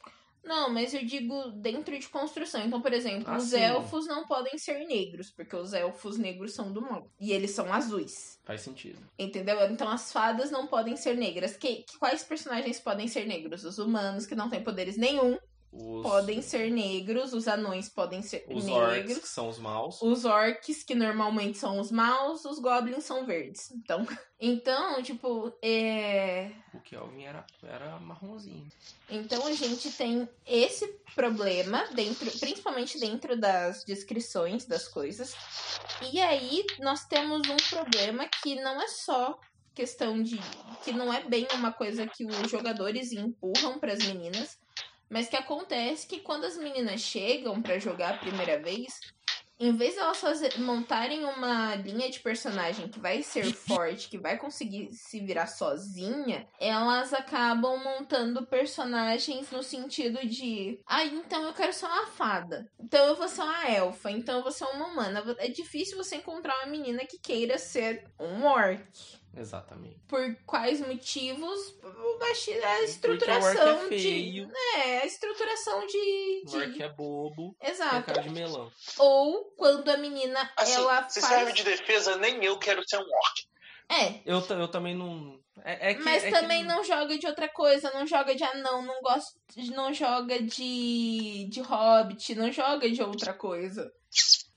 [0.45, 2.65] Não, mas eu digo dentro de construção.
[2.65, 3.59] Então, por exemplo, Ah, os sim.
[3.61, 7.09] elfos não podem ser negros, porque os elfos negros são do mal.
[7.21, 8.39] E eles são azuis.
[8.45, 8.99] Faz sentido.
[9.19, 9.61] Entendeu?
[9.71, 11.57] Então as fadas não podem ser negras.
[11.57, 13.65] Que, que- quais personagens podem ser negros?
[13.65, 15.39] Os humanos, que não têm poderes nenhum,
[15.73, 17.33] Os, podem ser negros.
[17.33, 19.19] Os anões podem ser os orcs, negros.
[19.19, 20.03] que são os maus.
[20.03, 23.71] Os orcs, que normalmente são os maus, os goblins são verdes.
[23.71, 24.07] Então,
[24.39, 26.53] então tipo, é...
[26.75, 28.69] O Kelvin era, era marronzinho.
[29.09, 35.35] Então a gente tem esse problema dentro, principalmente dentro das descrições das coisas.
[36.13, 39.39] E aí nós temos um problema que não é só
[39.75, 40.39] questão de
[40.85, 44.59] que não é bem uma coisa que os jogadores empurram para as meninas,
[45.13, 48.99] mas que acontece que quando as meninas chegam para jogar a primeira vez,
[49.61, 54.19] em vez de elas fazer, montarem uma linha de personagem que vai ser forte, que
[54.19, 61.53] vai conseguir se virar sozinha, elas acabam montando personagens no sentido de, ah, então eu
[61.53, 64.87] quero ser uma fada, então eu vou ser uma elfa, então eu vou ser uma
[64.87, 65.23] humana.
[65.39, 69.22] É difícil você encontrar uma menina que queira ser um orc.
[69.35, 69.99] Exatamente.
[70.09, 71.75] Por quais motivos?
[71.83, 74.47] O A o estruturação é de.
[74.77, 76.43] É, a estruturação de.
[76.45, 78.07] o de- orc é bobo, tem Exato.
[78.07, 78.71] cara de melão.
[78.99, 81.33] Ou quando a menina Assim, ela se faz.
[81.35, 83.47] serve de defesa, nem eu quero ser um orc.
[83.91, 85.39] É, Eu, eu também não.
[85.65, 88.43] É, é que, mas é que- também não joga de outra coisa, não joga de
[88.45, 89.39] anão, não gosta,
[89.75, 93.91] não joga de de hobbit, não joga de outra coisa.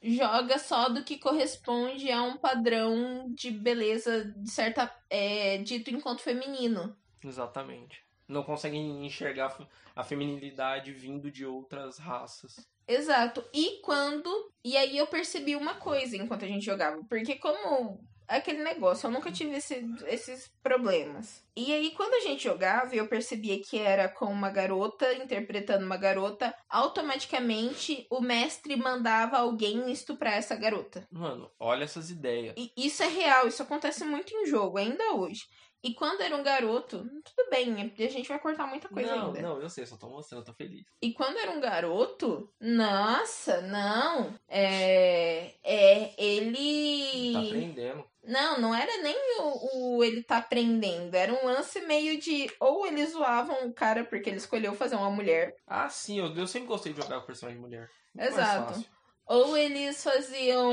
[0.08, 6.22] Joga só do que corresponde a um padrão de beleza de certa é, dito enquanto
[6.22, 6.96] feminino.
[7.24, 8.06] Exatamente.
[8.28, 9.58] Não conseguem enxergar
[9.96, 12.68] a feminilidade vindo de outras raças.
[12.88, 13.44] Exato.
[13.52, 14.30] E quando.
[14.64, 17.04] E aí eu percebi uma coisa enquanto a gente jogava.
[17.10, 21.44] Porque como aquele negócio, eu nunca tive esse- esses problemas.
[21.56, 25.96] E aí, quando a gente jogava, eu percebia que era com uma garota interpretando uma
[25.98, 31.08] garota, automaticamente o mestre mandava alguém estuprar essa garota.
[31.12, 32.54] Mano, olha essas ideias.
[32.58, 35.44] E isso é real, isso acontece muito em jogo, ainda hoje.
[35.84, 39.42] E quando era um garoto, tudo bem, a gente vai cortar muita coisa não, ainda.
[39.42, 40.84] não, eu sei, só tô mostrando, tô feliz.
[41.00, 44.34] E quando era um garoto, nossa, não.
[44.48, 45.52] É.
[45.64, 46.12] É.
[46.18, 47.34] Ele.
[47.34, 48.04] Tá aprendendo.
[48.28, 51.16] Não, não era nem o, o ele tá aprendendo.
[51.16, 52.50] Era um lance meio de.
[52.60, 55.56] Ou eles zoavam o cara porque ele escolheu fazer uma mulher.
[55.68, 57.90] Ah, sim, eu, eu sempre gostei de jogar com personagem de mulher.
[58.14, 58.74] Muito mais Exato.
[58.74, 58.96] fácil.
[59.28, 60.72] Ou eles faziam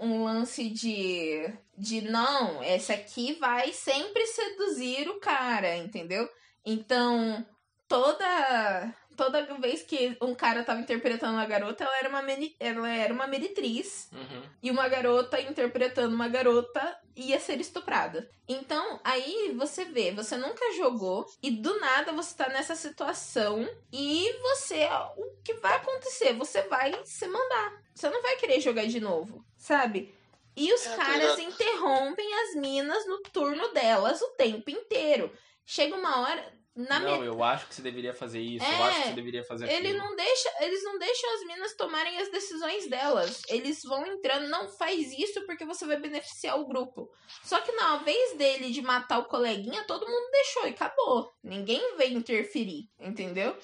[0.00, 1.52] um lance de.
[1.76, 6.28] De não, esse aqui vai sempre seduzir o cara, entendeu?
[6.64, 7.44] Então,
[7.88, 8.94] toda.
[9.22, 13.14] Toda vez que um cara tava interpretando uma garota, ela era uma, meni- ela era
[13.14, 14.08] uma meretriz.
[14.12, 14.42] Uhum.
[14.62, 18.28] E uma garota interpretando uma garota ia ser estuprada.
[18.48, 24.32] Então, aí você vê, você nunca jogou e do nada você tá nessa situação e
[24.42, 26.32] você, o que vai acontecer?
[26.34, 27.80] Você vai se mandar.
[27.94, 30.12] Você não vai querer jogar de novo, sabe?
[30.56, 31.52] E os É, caras ligado.
[31.54, 35.32] interrompem as minas no turno delas o tempo inteiro.
[35.64, 38.82] Chega uma hora na não, me- eu acho que você deveria fazer isso, eu É,
[38.84, 39.98] acho que você deveria fazer ele aquilo.
[39.98, 43.42] não deixa, eles não deixam as minas tomarem as decisões delas.
[43.48, 47.10] Eles vão entrando, não faz isso porque você vai beneficiar o grupo.
[47.44, 51.32] Só que na vez dele de matar o coleguinha, todo mundo deixou e acabou.
[51.42, 53.56] Ninguém veio interferir, entendeu?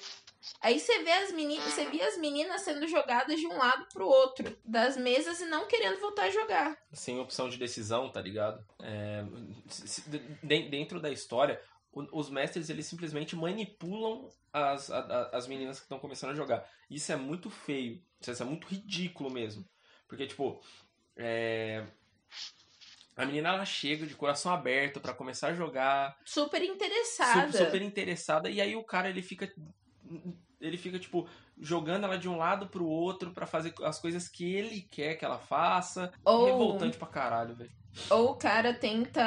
[0.61, 4.07] Aí você vê as meninas, você vê as meninas sendo jogadas de um lado pro
[4.07, 6.77] outro das mesas e não querendo voltar a jogar.
[6.93, 8.63] Sem opção de decisão, tá ligado?
[8.81, 9.23] É,
[10.69, 11.61] dentro da história,
[11.91, 16.63] os mestres eles simplesmente manipulam as, a- as meninas que estão começando a jogar.
[16.89, 18.01] Isso é muito feio.
[18.21, 19.65] Isso é muito ridículo mesmo.
[20.07, 20.61] Porque, tipo,
[21.15, 21.85] é,
[23.15, 27.51] a menina ela chega de coração aberto pra começar a jogar, Super su- interessada.
[27.65, 29.51] super interessada, e aí o cara ele fica.
[30.61, 31.27] Ele fica, tipo,
[31.57, 35.23] jogando ela de um lado pro outro pra fazer as coisas que ele quer que
[35.23, 36.11] ela faça.
[36.25, 37.71] Ou- Revoltante pra caralho, velho.
[38.09, 39.23] Ou o cara tenta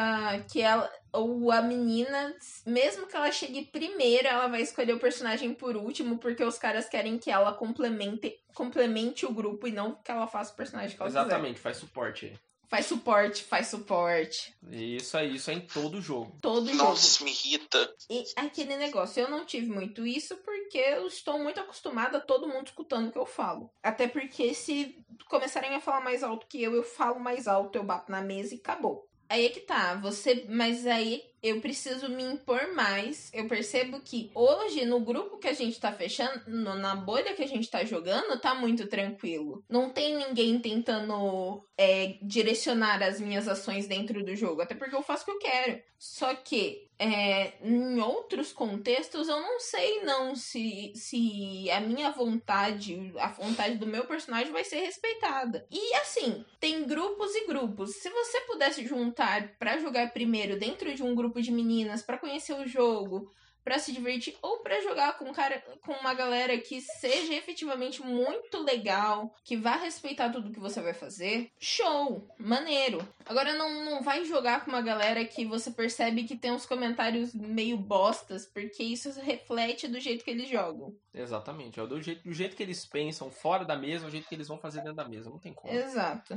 [0.50, 0.90] que ela.
[1.12, 2.34] Ou a menina,
[2.66, 6.88] mesmo que ela chegue primeiro, ela vai escolher o personagem por último, porque os caras
[6.88, 11.02] querem que ela complemente, complemente o grupo e não que ela faça o personagem que
[11.02, 11.20] ela quiser.
[11.20, 12.32] Exatamente, faz suporte.
[12.72, 14.56] Faz suporte, faz suporte.
[14.70, 16.38] Isso aí, isso é em todo jogo.
[16.40, 16.82] Todo jogo.
[16.82, 17.94] Nossa, isso me irrita.
[18.08, 22.48] E aquele negócio, eu não tive muito isso porque eu estou muito acostumada a todo
[22.48, 23.70] mundo escutando o que eu falo.
[23.82, 24.96] Até porque se
[25.28, 28.54] começarem a falar mais alto que eu, eu falo mais alto, eu bato na mesa
[28.54, 29.06] e acabou.
[29.28, 30.46] Aí é que tá, você.
[30.48, 33.30] Mas aí eu preciso me impor mais.
[33.34, 37.48] Eu percebo que hoje, no grupo que a gente tá fechando, na bolha que a
[37.48, 39.64] gente tá jogando, tá muito tranquilo.
[39.68, 44.62] Não tem ninguém tentando é, direcionar as minhas ações dentro do jogo.
[44.62, 45.82] Até porque eu faço o que eu quero.
[45.98, 53.12] Só que é, em outros contextos, eu não sei não se, se a minha vontade,
[53.18, 55.66] a vontade do meu personagem vai ser respeitada.
[55.70, 57.96] E assim, tem grupos e grupos.
[57.96, 62.52] Se você pudesse juntar pra jogar primeiro dentro de um grupo de meninas, pra conhecer
[62.54, 63.32] o jogo,
[63.64, 68.60] pra se divertir ou pra jogar com cara com uma galera que seja efetivamente muito
[68.60, 72.98] legal, que vá respeitar tudo que você vai fazer, show, maneiro.
[73.24, 77.32] Agora não, não vai jogar com uma galera que você percebe que tem uns comentários
[77.32, 80.92] meio bostas, porque isso reflete do jeito que eles jogam.
[81.14, 81.78] Exatamente.
[81.78, 84.34] É do jeito, do jeito que eles pensam fora da mesa, é o jeito que
[84.34, 85.30] eles vão fazer dentro da mesa.
[85.30, 85.72] Não tem como.
[85.72, 86.36] Exato.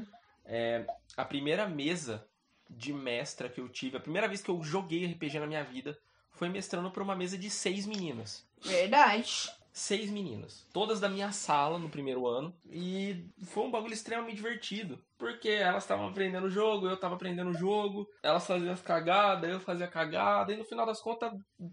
[1.17, 2.23] A primeira mesa
[2.69, 5.97] de mestra que eu tive, a primeira vez que eu joguei RPG na minha vida,
[6.31, 8.45] foi mestrando por uma mesa de seis meninas.
[8.61, 9.49] Verdade.
[9.71, 10.65] Seis meninas.
[10.71, 12.55] Todas da minha sala no primeiro ano.
[12.69, 15.03] E foi um bagulho extremamente divertido.
[15.17, 18.07] Porque elas estavam aprendendo o jogo, eu tava aprendendo o jogo.
[18.23, 20.53] Elas faziam as cagadas, eu fazia cagada.
[20.53, 21.31] E no final das contas,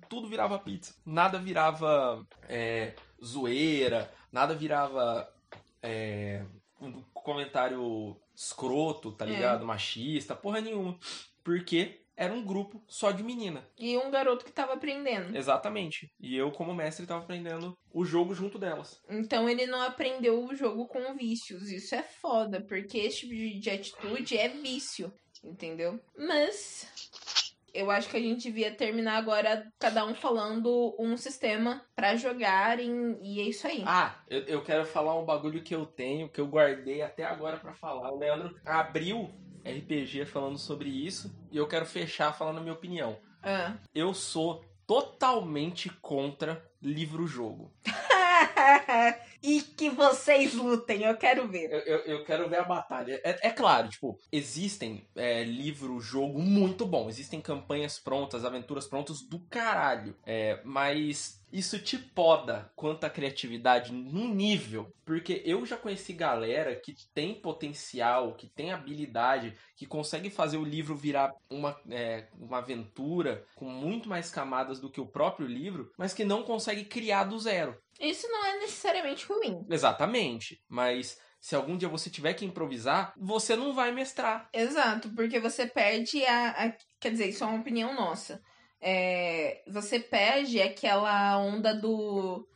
[0.08, 0.94] tudo virava pizza.
[1.06, 4.12] Nada virava é, zoeira.
[4.32, 5.32] Nada virava
[5.80, 6.44] é,
[6.80, 9.28] um comentário escroto, tá É.
[9.28, 9.66] ligado?
[9.66, 10.98] Machista, porra nenhuma.
[11.44, 13.66] Porque era um grupo só de menina.
[13.78, 15.36] E um garoto que tava aprendendo.
[15.36, 16.08] Exatamente.
[16.20, 19.00] E eu, como mestre, tava aprendendo o jogo junto delas.
[19.08, 21.70] Então ele não aprendeu o jogo com vícios.
[21.70, 25.12] Isso é foda, porque esse tipo de atitude é vício,
[25.42, 25.98] entendeu?
[26.16, 26.86] Mas
[27.74, 32.78] eu acho que a gente devia terminar agora, cada um falando um sistema pra jogar
[32.80, 33.82] em- e é isso aí.
[33.86, 37.56] Ah, eu, eu quero falar um bagulho que eu tenho, que eu guardei até agora
[37.56, 38.10] pra falar.
[38.12, 39.30] O Leandro abriu
[39.64, 43.16] RPG falando sobre isso e eu quero fechar falando a minha opinião.
[43.42, 43.74] Ah.
[43.94, 47.72] Eu sou totalmente contra livro-jogo.
[49.42, 51.70] e que vocês lutem, eu quero ver.
[51.70, 53.20] Eu, eu, eu quero ver a batalha.
[53.24, 57.08] É, é claro, tipo, existem é, livro-jogo muito bom.
[57.08, 60.16] Existem campanhas prontas, aventuras prontas do caralho.
[60.24, 64.90] É, mas isso te poda quanto à criatividade num nível.
[65.04, 70.64] Porque eu já conheci galera que tem potencial, que tem habilidade, que consegue fazer o
[70.64, 75.90] livro virar uma, é, uma aventura com muito mais camadas do que o próprio livro,
[75.98, 77.76] mas que não consegue criar do zero.
[78.00, 79.64] Isso não é necessariamente ruim.
[79.70, 80.62] Exatamente.
[80.68, 84.48] Mas se algum dia você tiver que improvisar, você não vai mestrar.
[84.52, 88.40] Exato, porque você perde a, a- Quer dizer, isso é uma opinião nossa.
[88.80, 92.46] É, você perde aquela onda do.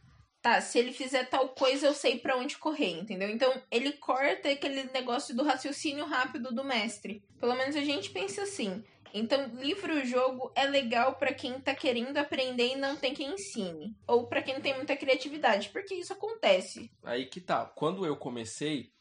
[0.43, 3.29] Tá, se ele fizer tal coisa, eu sei pra onde correr, entendeu?
[3.29, 7.25] Então, ele corta aquele negócio do raciocínio rápido do mestre.
[7.41, 8.85] Pelo menos a gente pensa assim.
[9.19, 13.97] Então, livro-jogo é legal pra quem tá querendo aprender e não tem quem ensine.
[14.07, 16.91] Ou pra quem tem muita criatividade, porque isso acontece.
[17.03, 17.65] Aí que tá.
[17.65, 18.93] Quando eu comecei,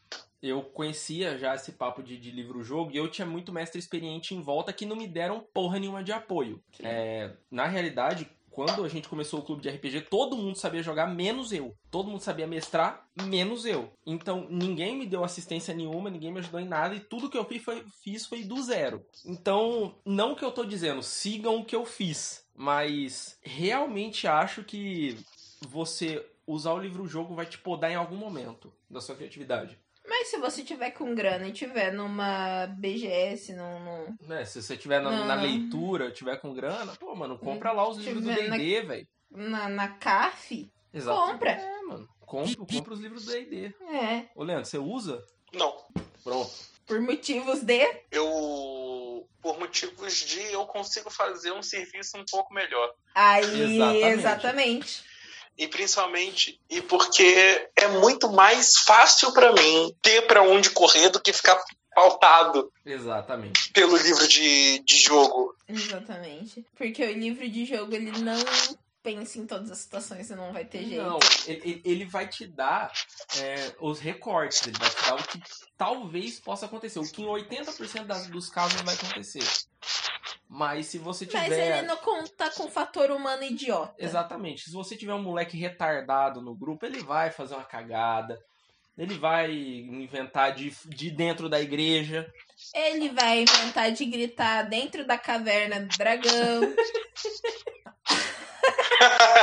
[0.42, 4.42] eu conhecia já esse papo de, de livro-jogo e eu tinha muito mestre experiente em
[4.42, 6.64] volta que não me deram porra nenhuma de apoio.
[6.82, 11.08] É, na realidade, quando a gente começou o clube de RPG, todo mundo sabia jogar,
[11.08, 11.76] menos eu.
[11.92, 13.92] Todo mundo sabia mestrar, menos eu.
[14.06, 17.44] Então, ninguém me deu assistência nenhuma, ninguém me ajudou em nada, e tudo que eu
[17.44, 19.06] fiz foi, fiz foi do zero.
[19.26, 25.18] Então, não que eu tô dizendo, sigam o que eu fiz, mas realmente acho que
[25.68, 29.78] você usar o livro-jogo vai te podar em algum momento da sua criatividade.
[30.08, 34.46] Mas se você tiver com grana e tiver numa BGS, num, num, Né?
[34.46, 35.44] Se você tiver na, na Não.
[35.44, 39.08] leitura, tiver com grana, pô, mano, compra lá os livros do na- D&D, velho.
[39.32, 41.20] na, na CAF, Exato.
[41.32, 41.52] compra.
[41.52, 42.08] É, mano.
[42.20, 43.74] Compra, compra os livros do D&D.
[43.94, 44.30] É.
[44.36, 45.24] Ô, Leandro, você usa?
[45.54, 45.76] Não.
[46.24, 46.52] Pronto.
[46.88, 47.82] Por motivos de.
[48.12, 52.92] Eu, por motivos de eu consigo fazer um serviço um pouco melhor.
[53.14, 54.06] Aí, Exatamente.
[54.06, 55.04] exatamente.
[55.58, 61.22] E principalmente e porque é muito mais fácil pra mim ter pra onde correr do
[61.22, 61.58] que ficar
[61.96, 63.72] pautado Exatamente.
[63.72, 65.56] pelo livro de, de jogo.
[65.68, 66.66] Exatamente.
[66.76, 68.38] Porque o livro de jogo, ele não
[69.02, 71.04] pensa em todas as situações e não vai ter jeito.
[71.04, 72.92] Não, ele, ele- ele vai te dar
[73.38, 75.40] é, os recortes, ele vai te dar o que
[75.78, 79.44] talvez possa acontecer, o que em 80% das, dos casos vai acontecer.
[80.56, 81.80] Mas se você Mas tiver.
[81.80, 83.94] ele não conta com o fator humano idiota.
[84.00, 84.64] Exatamente.
[84.64, 88.40] Se você tiver um moleque retardado no grupo, ele vai fazer uma cagada.
[88.98, 92.26] Ele vai inventar de, de dentro da igreja.
[92.74, 96.62] Ele vai inventar de gritar dentro da caverna do dragão.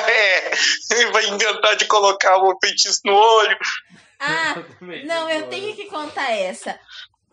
[0.09, 0.51] é,
[0.93, 3.59] ele vai inventar de colocar um feitiço no olho.
[4.19, 4.55] Ah,
[5.05, 6.81] não, eu tenho que contar essa.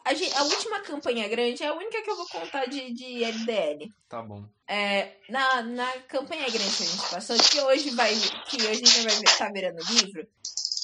[0.10, 3.24] A, gen- a última campanha grande é a única que eu vou contar de, de
[3.24, 3.94] LDL.
[4.08, 4.44] Tá bom.
[4.68, 8.14] É, na, na campanha grande que a gente passou, que hoje vai
[8.48, 10.28] que hoje a gente vai ver, tá virando livro,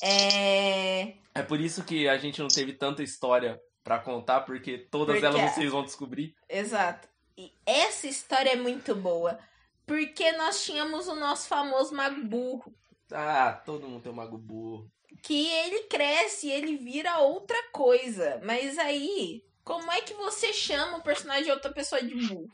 [0.01, 1.13] é.
[1.33, 5.25] É por isso que a gente não teve tanta história pra contar, porque todas Porque-
[5.37, 6.35] elas vocês vão descobrir.
[6.49, 7.07] Exato.
[7.37, 9.37] E essa história é muito boa.
[9.85, 12.73] Porque nós tínhamos o nosso famoso mago burro.
[13.11, 14.89] Ah, todo mundo tem um mago burro.
[15.25, 18.39] Que ele cresce e ele vira outra coisa.
[18.43, 22.47] Mas aí, como é que você chama o personagem de outra pessoa de burro?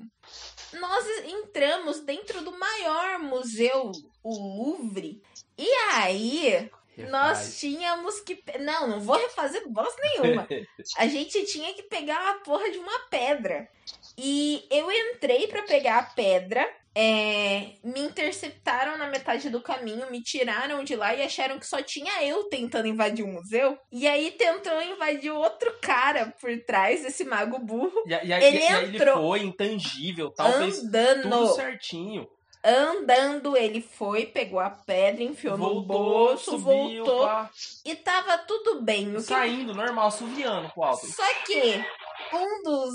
[0.80, 3.92] Nós entramos dentro do maior museu,
[4.24, 5.22] o Louvre.
[5.58, 6.72] E aí,
[7.10, 7.60] nós Refaz.
[7.60, 8.42] tínhamos que.
[8.60, 10.48] Não, não vou refazer bosta nenhuma.
[10.98, 13.70] A gente tinha que pegar a porra de uma pedra.
[14.18, 16.68] E eu entrei pra pegar a pedra.
[16.94, 21.82] É, me interceptaram na metade do caminho, me tiraram de lá e acharam que só
[21.82, 23.78] tinha eu tentando invadir o museu.
[23.92, 28.64] E aí tentou invadir outro cara por trás desse mago burro, E, e, Ele e
[28.68, 31.56] aí ele entrou foi intangível, tal, fez tudo andando.
[31.56, 32.28] certinho.
[32.64, 37.50] Andando, ele foi, pegou a pedra, enfiou no voltou, bolso, subiu, voltou pá,
[37.84, 39.10] e tava tudo bem.
[39.10, 41.08] O que saindo, normal, suviando pro alto.
[41.08, 41.84] Só que
[42.32, 42.94] um dos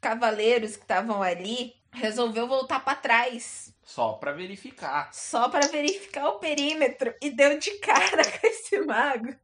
[0.00, 3.72] cavaleiros que estavam ali resolveu voltar pra trás.
[3.82, 5.12] Só pra verificar.
[5.14, 9.34] Só pra verificar o perímetro e deu de cara com esse mago.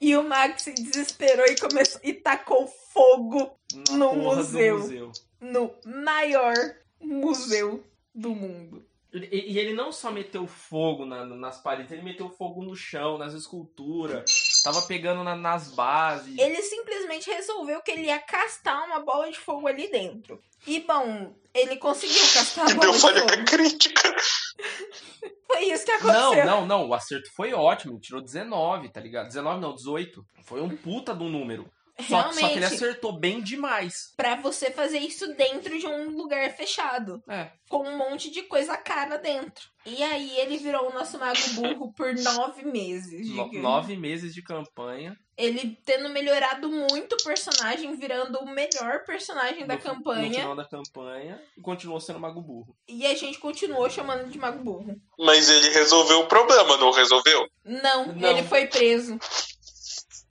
[0.00, 3.58] E o mago se desesperou e começou e tacou fogo
[3.90, 4.78] Na No museu.
[4.78, 5.12] museu.
[5.40, 6.54] no maior
[7.00, 7.84] museu
[8.14, 8.84] do mundo.
[9.12, 13.16] E, e ele não só meteu fogo na- nas paredes, ele meteu fogo no chão,
[13.18, 14.24] nas esculturas.
[14.72, 16.36] Tava pegando na- nas bases.
[16.38, 20.40] Ele simplesmente resolveu que ele ia castar uma bola de fogo ali dentro.
[20.66, 23.44] E bom, ele conseguiu castar a bola deu de falha fogo.
[23.46, 24.14] crítica.
[25.46, 26.46] Foi isso que Não, aconteceu.
[26.46, 26.88] não, não.
[26.88, 27.94] O acerto foi ótimo.
[27.94, 29.28] Ele tirou 19, tá ligado?
[29.28, 30.22] 19 não, 18.
[30.44, 31.66] Foi um puta do número.
[32.00, 34.12] Só, Realmente, só que ele acertou bem demais.
[34.16, 37.50] pra você fazer isso dentro de um lugar fechado, É.
[37.68, 39.64] com um monte de coisa cara dentro.
[39.84, 42.14] E aí ele virou o nosso mago burro por
[42.54, 43.28] nove meses.
[43.30, 45.16] No- nove meses de campanha.
[45.36, 50.30] Ele tendo melhorado muito o personagem, virando o melhor personagem da no, No campanha.
[50.34, 51.40] final da campanha.
[51.56, 52.76] E continuou sendo Mago Burro.
[52.88, 54.96] E a gente continuou chamando de mago burro.
[55.18, 57.48] Mas ele resolveu o problema, não resolveu?
[57.64, 58.30] Não, Não.
[58.30, 59.18] ele foi preso.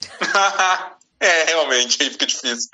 [1.20, 2.70] é, realmente, aí fica difícil.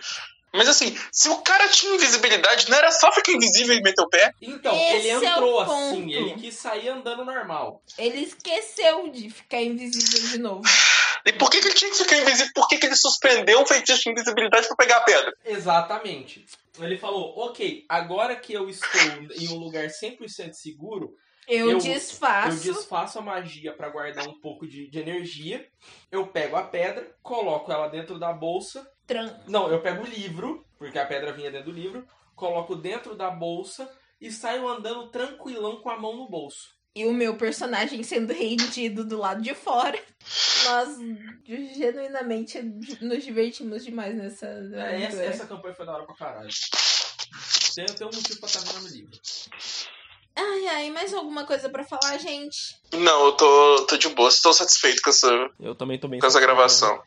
[0.55, 4.09] Mas assim, se o cara tinha invisibilidade, não era só ficar invisível e meter o
[4.09, 4.33] pé?
[4.39, 5.71] Então, Esse ele é o entrou ponto.
[5.71, 6.13] assim.
[6.13, 7.81] Ele quis sair andando normal.
[7.97, 10.61] Ele esqueceu de ficar invisível de novo.
[11.25, 12.51] E por que, que ele tinha que ficar invisível?
[12.53, 15.33] Por que, que ele suspendeu um feitiço de invisibilidade pra pegar a pedra?
[15.43, 16.45] Exatamente.
[16.79, 19.01] Ele falou: Ok, agora que eu estou
[19.35, 21.15] em um lugar 100% seguro,
[21.47, 22.67] Eu, Eu- desfaço.
[22.67, 25.67] Eu desfaço a magia pra guardar um pouco de, de energia.
[26.11, 28.89] Eu pego a pedra, coloco ela dentro da bolsa.
[29.05, 32.07] tran- Não, eu pego o livro, porque a pedra vinha dentro do livro.
[32.35, 33.89] Coloco dentro da bolsa
[34.19, 36.69] e saio andando tranquilão com a mão no bolso.
[36.95, 39.99] E o meu personagem sendo rendido do lado de fora.
[40.65, 40.95] Nós
[41.75, 42.61] genuinamente
[43.01, 44.45] nos divertimos demais nessa.
[44.47, 46.49] É, essa, essa campanha foi da hora pra caralho.
[47.75, 49.19] Tem, tem um motivo pra estar vendo no livro.
[50.35, 52.75] Ai, ai, mais alguma coisa pra falar, gente?
[52.93, 55.27] Não, eu tô, tô de boa, estou satisfeito com essa,
[55.59, 57.01] Eu também tô bem com essa gravação.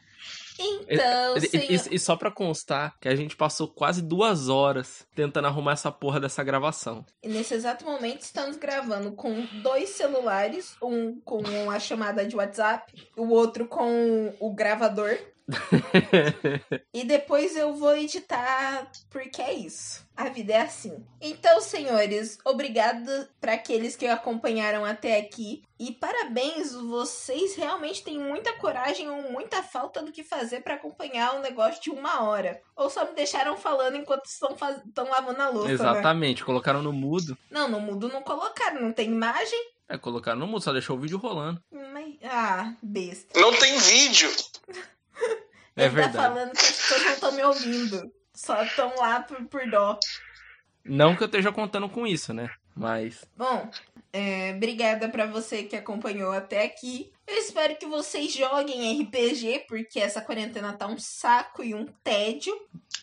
[0.59, 1.71] Então, E, senhor...
[1.71, 5.93] e- e só pra constar que a gente passou quase duas horas tentando arrumar essa
[5.93, 7.05] porra dessa gravação.
[7.23, 12.91] E nesse exato momento estamos gravando com dois celulares, um com a chamada de WhatsApp,
[13.19, 15.19] o outro com o gravador.
[16.93, 20.05] e depois eu vou editar porque é isso.
[20.17, 21.05] A vida é assim.
[21.21, 28.55] Então, senhores, obrigado para aqueles que acompanharam até aqui e parabéns, vocês realmente têm muita
[28.55, 32.61] coragem ou muita falta do que fazer para acompanhar um negócio de uma hora.
[32.75, 34.79] Ou só me deixaram falando enquanto estão, faz...
[34.87, 35.75] estão lavando a louça, né?
[35.75, 37.37] Exatamente, colocaram no mudo.
[37.51, 39.59] Não, no mudo não colocaram, não tem imagem.
[39.89, 41.63] É, colocaram no mudo, só deixou o vídeo rolando.
[41.71, 42.17] Mas...
[42.25, 43.39] Ah, besta.
[43.39, 44.31] Não tem vídeo.
[45.77, 46.17] É Ele verdade.
[46.17, 48.03] tá falando que as pessoas não estão me ouvindo.
[48.35, 49.99] Só estão lá por, por dó.
[50.85, 52.49] Não que eu esteja contando com isso, né?
[52.75, 53.25] Mas.
[53.37, 53.71] Bom,
[54.13, 57.11] é, obrigada pra você que acompanhou até aqui.
[57.27, 62.55] Eu espero que vocês joguem RPG, porque essa quarentena tá um saco e um tédio.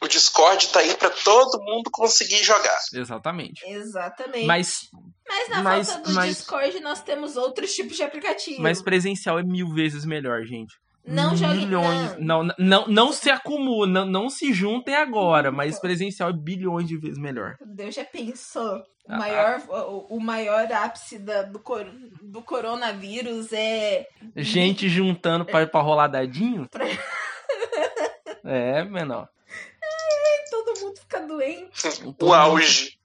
[0.01, 2.77] O Discord tá aí pra todo mundo conseguir jogar.
[2.93, 3.63] Exatamente.
[3.67, 4.45] Exatamente.
[4.45, 4.89] Mas,
[5.27, 8.61] Mas na mas- falta do mas- Discord, nós temos outros tipos de aplicativo.
[8.61, 10.73] mas presencial é mil vezes melhor, gente.
[11.05, 12.15] Não jogue Milhões.
[12.17, 12.43] não.
[12.43, 16.97] Não, não, não se acumulam, não, não se juntem agora, mas presencial é bilhões de
[16.97, 17.57] vezes melhor.
[17.65, 18.77] Deus já pensou.
[19.05, 21.91] O Ah, maior, o, o maior ápice da- do, cor-
[22.21, 26.69] do coronavírus é Gente juntando pra, pra rolar dadinho?
[28.45, 29.29] É, menor.
[30.99, 31.81] fica doente.
[32.21, 32.97] O auge.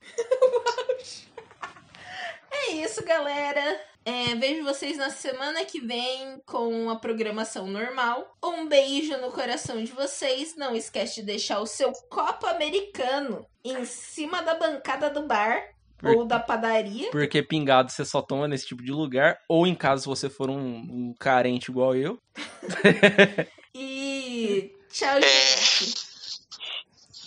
[2.51, 3.81] É isso, galera.
[4.09, 8.35] É, vejo vocês na semana que vem com a programação normal.
[8.43, 10.57] Um beijo no coração de vocês.
[10.57, 15.63] Não esquece de deixar o seu copo americano em cima da bancada do bar
[15.99, 17.11] Por- ou da padaria.
[17.11, 19.39] Porque pingado você só toma nesse tipo de lugar.
[19.47, 22.19] Ou em caso você for um, um carente igual eu.
[23.75, 25.95] E tchau, gente.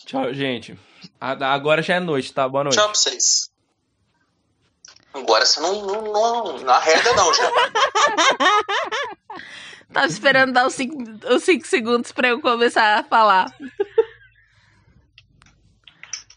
[0.05, 0.77] Tchau, gente.
[1.19, 2.49] Agora já é noite, tá?
[2.49, 2.75] Boa noite.
[2.75, 3.50] Tchau pra vocês.
[5.13, 7.51] Agora você não, não, não, não arreda não, já.
[9.91, 13.53] Tava esperando dar os 5 os cinco segundos pra eu começar a falar.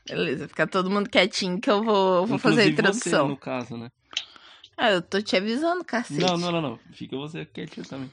[0.09, 3.27] Beleza, fica todo mundo quietinho que eu vou, vou fazer a introdução.
[3.27, 3.91] Você, no caso, né?
[4.77, 6.21] Ah, eu tô te avisando, cacete.
[6.21, 6.79] Não, não, não, não.
[6.93, 8.11] Fica você quietinho também.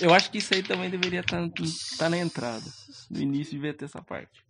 [0.00, 2.64] Eu acho que isso aí também deveria estar na entrada.
[3.10, 4.44] No início devia ter essa parte.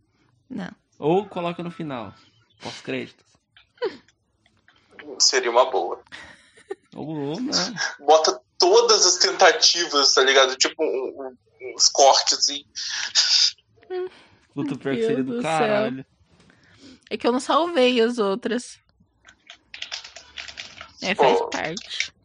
[0.51, 0.71] Não.
[0.99, 2.13] Ou coloca no final.
[2.61, 3.25] Pós-créditos.
[5.19, 6.03] Seria uma boa.
[6.93, 7.35] Não.
[8.07, 10.57] Bota todas as tentativas, tá ligado?
[10.57, 11.29] Tipo, um-
[11.61, 12.67] um- uns cortes e.
[14.55, 15.51] Puta, pior que seria do do céu.
[15.51, 16.07] caralho.
[17.11, 18.79] É que eu não salvei as outras.
[21.03, 21.49] É, faz Pô.
[21.49, 22.13] parte.